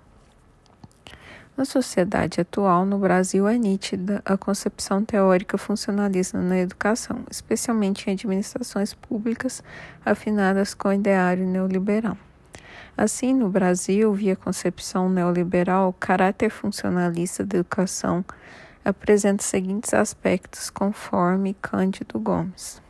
[1.61, 8.13] Na sociedade atual, no Brasil, é nítida a concepção teórica funcionalista na educação, especialmente em
[8.13, 9.63] administrações públicas
[10.03, 12.17] afinadas com o ideário neoliberal.
[12.97, 18.25] Assim, no Brasil, via concepção neoliberal, o caráter funcionalista da educação
[18.83, 22.81] apresenta os seguintes aspectos, conforme Cândido Gomes.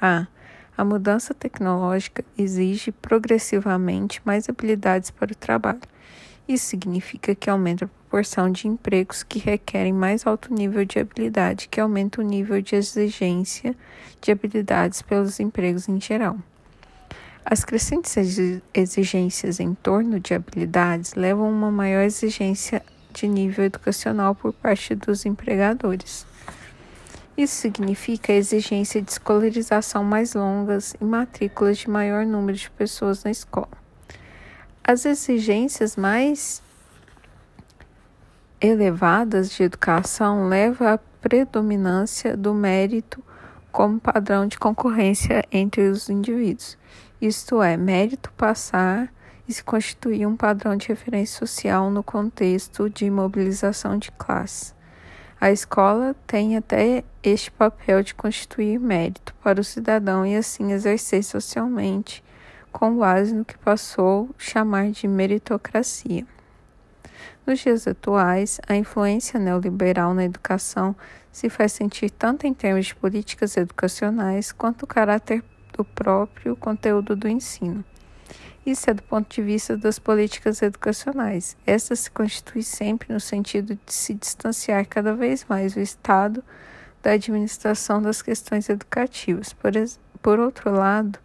[0.00, 0.28] A.
[0.76, 5.80] A mudança tecnológica exige progressivamente mais habilidades para o trabalho
[6.48, 11.68] isso significa que aumenta a proporção de empregos que requerem mais alto nível de habilidade,
[11.68, 13.76] que aumenta o nível de exigência
[14.20, 16.38] de habilidades pelos empregos em geral.
[17.44, 18.16] As crescentes
[18.74, 22.82] exigências em torno de habilidades levam a uma maior exigência
[23.12, 26.26] de nível educacional por parte dos empregadores.
[27.36, 33.22] Isso significa a exigência de escolarização mais longas e matrículas de maior número de pessoas
[33.22, 33.87] na escola.
[34.90, 36.62] As exigências mais
[38.58, 43.22] elevadas de educação levam à predominância do mérito
[43.70, 46.78] como padrão de concorrência entre os indivíduos.
[47.20, 49.12] Isto é, mérito passar
[49.46, 54.72] e se constituir um padrão de referência social no contexto de mobilização de classe.
[55.38, 61.22] A escola tem até este papel de constituir mérito para o cidadão e assim exercer
[61.22, 62.24] socialmente
[62.78, 66.24] com base no que passou chamar de meritocracia.
[67.44, 70.94] Nos dias atuais, a influência neoliberal na educação
[71.32, 75.42] se faz sentir tanto em termos de políticas educacionais quanto o caráter
[75.76, 77.84] do próprio conteúdo do ensino.
[78.64, 81.56] Isso é do ponto de vista das políticas educacionais.
[81.66, 86.44] Esta se constitui sempre no sentido de se distanciar cada vez mais o Estado
[87.02, 89.52] da administração das questões educativas.
[89.52, 89.72] Por,
[90.22, 91.18] por outro lado,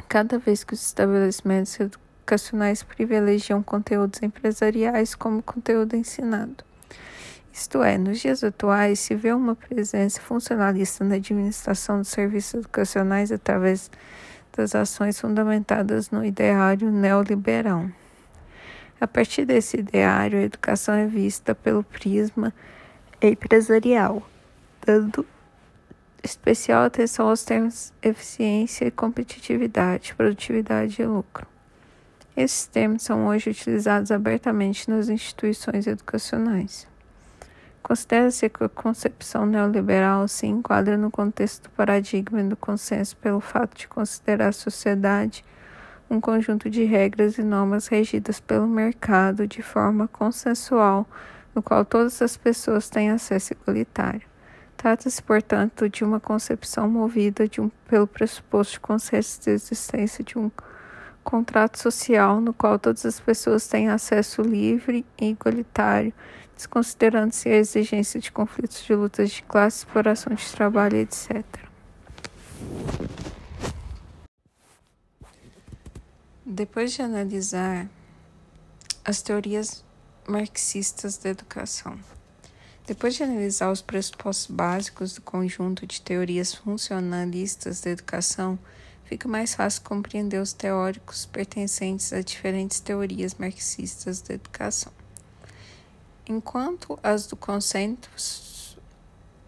[0.00, 6.64] cada vez que os estabelecimentos educacionais privilegiam conteúdos empresariais como conteúdo ensinado.
[7.52, 13.32] Isto é, nos dias atuais se vê uma presença funcionalista na administração dos serviços educacionais
[13.32, 13.90] através
[14.56, 17.86] das ações fundamentadas no ideário neoliberal.
[19.00, 22.52] A partir desse ideário, a educação é vista pelo prisma
[23.20, 24.22] empresarial,
[24.84, 25.26] dando
[26.22, 31.46] especial atenção aos termos eficiência e competitividade, produtividade e lucro.
[32.36, 36.86] Esses termos são hoje utilizados abertamente nas instituições educacionais.
[37.82, 43.76] Considera-se que a concepção neoliberal se enquadra no contexto do paradigma do consenso pelo fato
[43.76, 45.44] de considerar a sociedade
[46.10, 51.06] um conjunto de regras e normas regidas pelo mercado de forma consensual,
[51.54, 54.29] no qual todas as pessoas têm acesso igualitário.
[54.80, 60.50] Trata-se, portanto, de uma concepção movida um, pelo pressuposto de consenso de existência de um
[61.22, 66.14] contrato social no qual todas as pessoas têm acesso livre e igualitário,
[66.56, 71.44] desconsiderando-se a exigência de conflitos de lutas de classe, exploração de trabalho, etc.
[76.42, 77.86] Depois de analisar
[79.04, 79.84] as teorias
[80.26, 81.98] marxistas da educação.
[82.86, 88.58] Depois de analisar os pressupostos básicos do conjunto de teorias funcionalistas da educação,
[89.04, 94.92] fica mais fácil compreender os teóricos pertencentes a diferentes teorias marxistas da educação.
[96.26, 98.78] Enquanto as do consenso,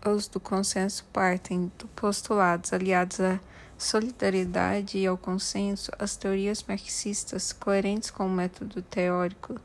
[0.05, 3.41] os do consenso partem de postulados aliados à
[3.79, 9.61] solidariedade e ao consenso, as teorias marxistas, coerentes com o método teórico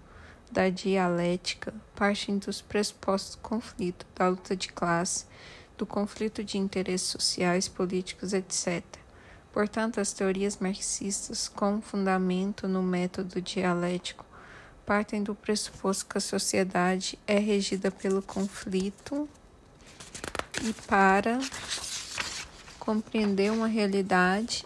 [0.58, 5.28] da dialética, partem dos pressupostos do conflito, da luta de classe,
[5.78, 8.84] do conflito de interesses sociais, políticos, etc.
[9.54, 14.26] Portanto, as teorias marxistas, com fundamento no método dialético,
[14.84, 19.30] partem do pressuposto que a sociedade é regida pelo conflito
[20.64, 21.38] e para
[22.80, 24.66] compreender uma realidade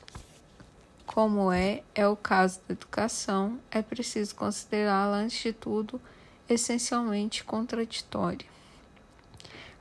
[1.13, 5.99] como é, é o caso da educação, é preciso considerá-la, antes de tudo,
[6.47, 8.47] essencialmente contraditória.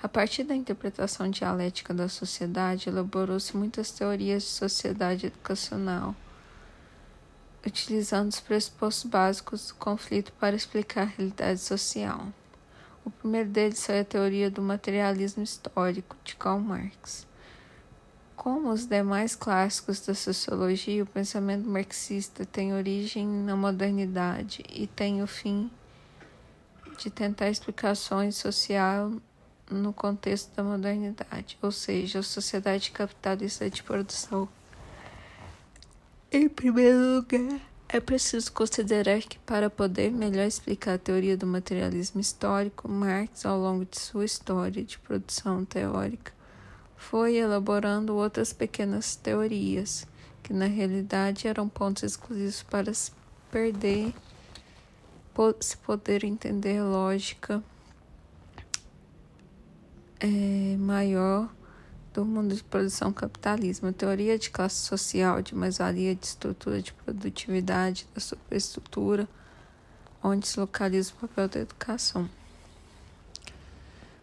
[0.03, 6.15] A partir da interpretação dialética da sociedade, elaborou-se muitas teorias de sociedade educacional
[7.67, 12.27] utilizando os pressupostos básicos do conflito para explicar a realidade social.
[13.05, 17.27] O primeiro deles foi a teoria do materialismo histórico de Karl Marx.
[18.41, 25.23] Como os demais clássicos da sociologia, o pensamento marxista tem origem na modernidade e tem
[25.23, 25.71] o fim
[26.97, 29.13] de tentar explicações social
[29.71, 34.49] no contexto da modernidade, ou seja, a sociedade capitalista de produção.
[36.33, 37.61] Em primeiro lugar,
[37.91, 43.59] é preciso considerar que, para poder melhor explicar a teoria do materialismo histórico, Marx, ao
[43.59, 46.40] longo de sua história de produção teórica,
[47.01, 50.07] foi elaborando outras pequenas teorias,
[50.43, 53.11] que na realidade eram pontos exclusivos para se
[53.51, 54.13] perder,
[55.61, 57.63] se poder entender lógica
[60.21, 61.49] é, maior
[62.13, 66.93] do mundo de produção capitalismo, a teoria de classe social, de mais-valia, de estrutura de
[66.93, 69.27] produtividade, da superestrutura,
[70.23, 72.29] onde se localiza o papel da educação.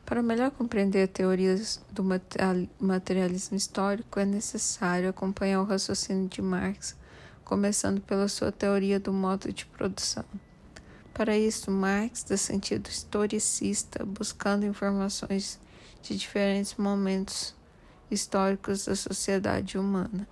[0.08, 1.53] Para melhor compreender a teoria
[1.91, 2.01] do
[2.80, 6.95] materialismo histórico, é necessário acompanhar o raciocínio de Marx,
[7.43, 10.24] começando pela sua teoria do modo de produção.
[11.14, 15.60] Para isso, Marx dá sentido historicista, buscando informações
[16.01, 17.53] de diferentes momentos
[18.10, 20.26] históricos da sociedade humana.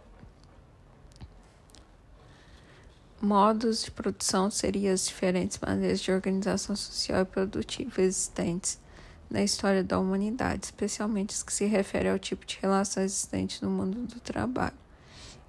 [3.22, 8.85] Modos de produção seriam as diferentes maneiras de organização social e produtiva existentes
[9.36, 13.70] na história da humanidade, especialmente as que se referem ao tipo de relação existente no
[13.70, 14.78] mundo do trabalho.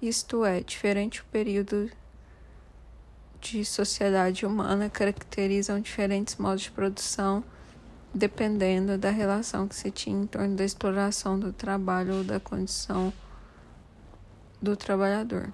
[0.01, 1.89] Isto é, diferente o período
[3.39, 7.41] de sociedade humana caracterizam diferentes modos de produção
[8.13, 13.13] dependendo da relação que se tinha em torno da exploração do trabalho ou da condição
[14.61, 15.49] do trabalhador.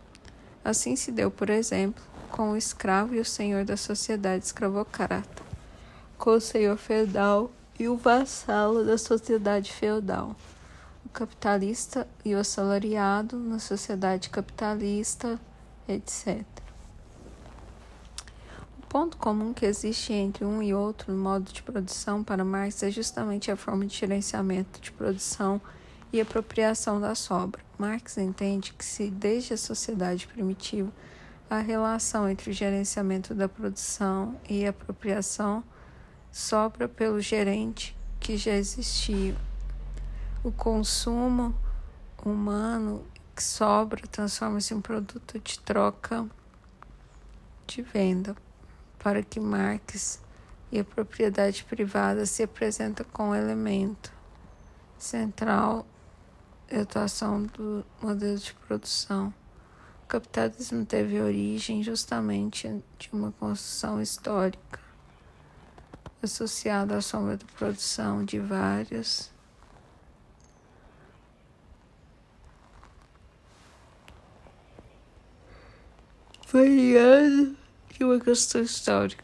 [0.65, 5.43] Assim se deu, por exemplo, com o escravo e o senhor da sociedade escravocrata,
[6.17, 7.51] com o senhor feudal
[7.83, 10.35] e o vassalo da sociedade feudal,
[11.05, 15.39] o capitalista e o assalariado na sociedade capitalista,
[15.87, 16.43] etc
[18.93, 23.49] ponto comum que existe entre um e outro modo de produção para Marx é justamente
[23.49, 25.59] a forma de gerenciamento de produção
[26.11, 27.59] e apropriação da sobra.
[27.75, 30.91] Marx entende que se desde a sociedade primitiva
[31.49, 35.63] a relação entre o gerenciamento da produção e a apropriação
[36.33, 39.35] sobra pelo gerente que já existia.
[40.43, 41.55] O consumo
[42.25, 43.05] humano
[43.35, 46.27] que sobra transforma-se em produto de troca
[47.67, 48.35] de venda
[48.97, 50.19] para que Marx
[50.71, 54.11] e a propriedade privada se apresentam como elemento
[54.97, 55.85] central
[56.67, 59.31] da atuação do modelo de produção.
[60.03, 64.82] O capitalismo teve origem justamente de uma construção histórica
[66.25, 69.31] associada à sombra da produção de vários
[76.47, 77.55] variados
[77.89, 79.23] que uma questão histórica,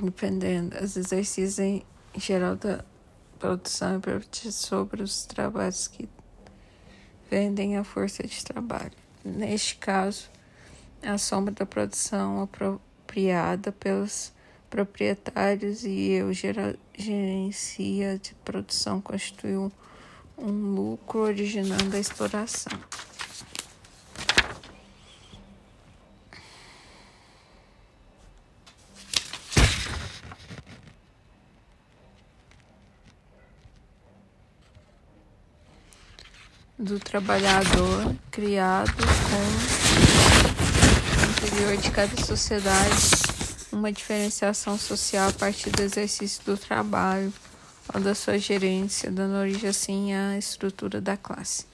[0.00, 1.84] dependendo, às exercícios em
[2.16, 2.84] geral da
[3.38, 4.00] produção
[4.44, 6.08] e sobre os trabalhos que
[7.30, 8.92] vendem a força de trabalho.
[9.24, 10.28] Neste caso,
[11.02, 14.32] a sombra da produção apropriada pelos
[14.68, 19.72] proprietários e eu gerencia de produção constituiu
[20.36, 22.78] um lucro originando a exploração.
[36.78, 39.42] do trabalhador criado com
[41.26, 43.27] o interior de cada sociedade
[43.72, 47.32] uma diferenciação social a partir do exercício do trabalho
[47.94, 51.66] ou da sua gerência, dando origem assim à estrutura da classe.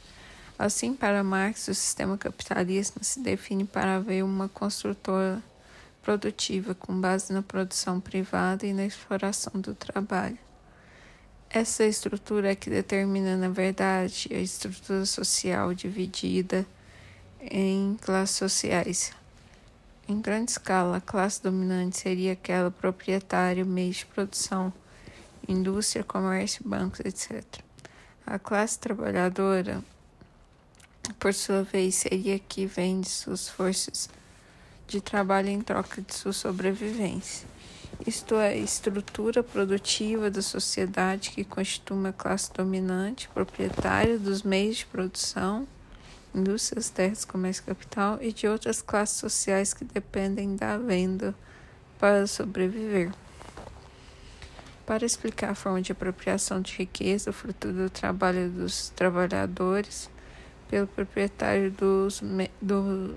[0.59, 5.43] Assim, para Marx, o sistema capitalista se define para haver uma construtora
[6.01, 10.39] produtiva com base na produção privada e na exploração do trabalho.
[11.51, 16.67] Essa estrutura é que determina, na verdade, a estrutura social dividida
[17.41, 19.13] em classes sociais.
[20.07, 24.73] Em grande escala, a classe dominante seria aquela proprietária, meio de produção,
[25.49, 27.43] indústria, comércio, bancos, etc.
[28.27, 29.83] A classe trabalhadora,
[31.19, 34.09] por sua vez, seria que vende suas forças
[34.87, 37.55] de trabalho em troca de sua sobrevivência
[38.07, 44.79] isto é, a estrutura produtiva da sociedade que constitui uma classe dominante, proprietária dos meios
[44.79, 45.67] de produção,
[46.35, 51.35] indústrias, terras, comércio capital e de outras classes sociais que dependem da venda
[51.99, 53.13] para sobreviver.
[54.85, 60.11] Para explicar a forma de apropriação de riqueza, fruto do trabalho dos trabalhadores,
[60.69, 63.15] pelo proprietário dos, me do,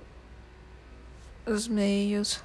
[1.46, 2.42] dos meios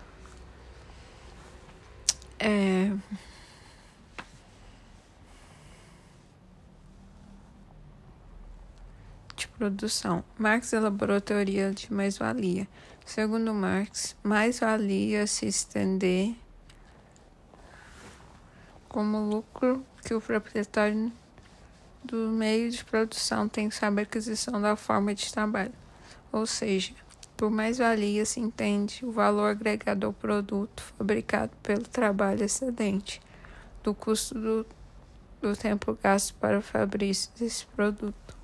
[2.42, 2.90] é,
[9.42, 10.24] de produção.
[10.38, 12.68] Marx elaborou a teoria de mais-valia.
[13.04, 16.34] Segundo Marx, mais-valia se estender
[18.88, 21.10] como lucro que o proprietário
[22.04, 25.72] do meio de produção tem sobre a aquisição da forma de trabalho,
[26.30, 26.92] ou seja,
[27.36, 33.20] por mais-valia se entende o valor agregado ao produto fabricado pelo trabalho excedente
[33.82, 34.66] do custo do,
[35.40, 38.41] do tempo gasto para o fabrício desse produto.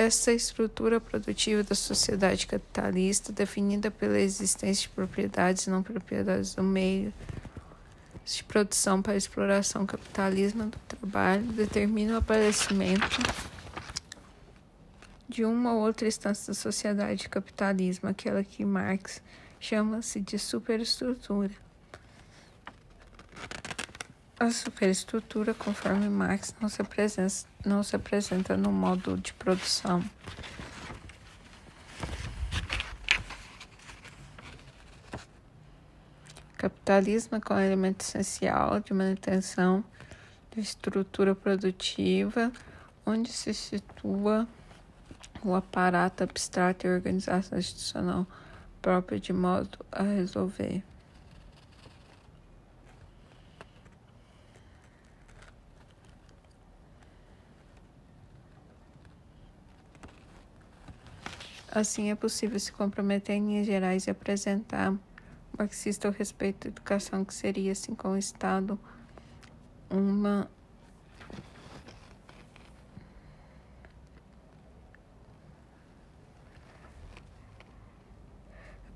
[0.00, 6.62] Essa estrutura produtiva da sociedade capitalista, definida pela existência de propriedades e não propriedades do
[6.62, 7.12] meio
[8.24, 13.18] de produção para exploração capitalismo do trabalho, determina o aparecimento
[15.28, 19.20] de uma ou outra instância da sociedade capitalismo, aquela que Marx
[19.60, 21.52] chama-se de superestrutura.
[24.40, 30.02] A superestrutura, conforme Marx, não se apresenta, não se apresenta no modo de produção.
[36.56, 39.84] Capitalismo é um elemento essencial de manutenção
[40.56, 42.50] da estrutura produtiva,
[43.04, 44.48] onde se situa
[45.44, 48.26] o aparato abstrato e organização institucional
[48.80, 50.82] própria de modo a resolver.
[61.72, 64.92] Assim, é possível se comprometer em linhas gerais e apresentar
[65.56, 68.78] marxista a respeito da educação, que seria, assim como o Estado,
[69.88, 70.50] uma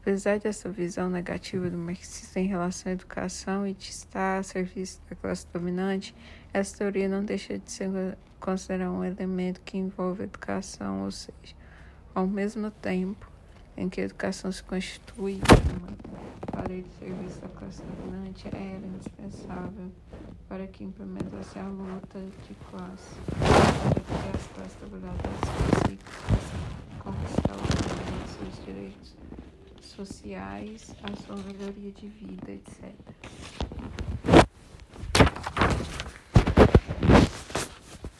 [0.00, 5.00] Apesar dessa visão negativa do marxista em relação à educação e de estar a serviço
[5.08, 6.14] da classe dominante,
[6.52, 7.88] essa teoria não deixa de ser
[8.38, 11.56] considerar um elemento que envolve educação, ou seja,
[12.14, 13.28] ao mesmo tempo
[13.76, 15.40] em que a educação se constitui
[15.76, 19.90] uma parede de serviço da classe dominante, era indispensável
[20.48, 25.40] para que implementasse a luta de classe, para que as classes trabalhadoras
[25.82, 26.54] consigam
[27.00, 27.56] conquistar
[28.24, 29.16] os seus direitos
[29.80, 32.94] sociais, a sua melhoria de vida, etc.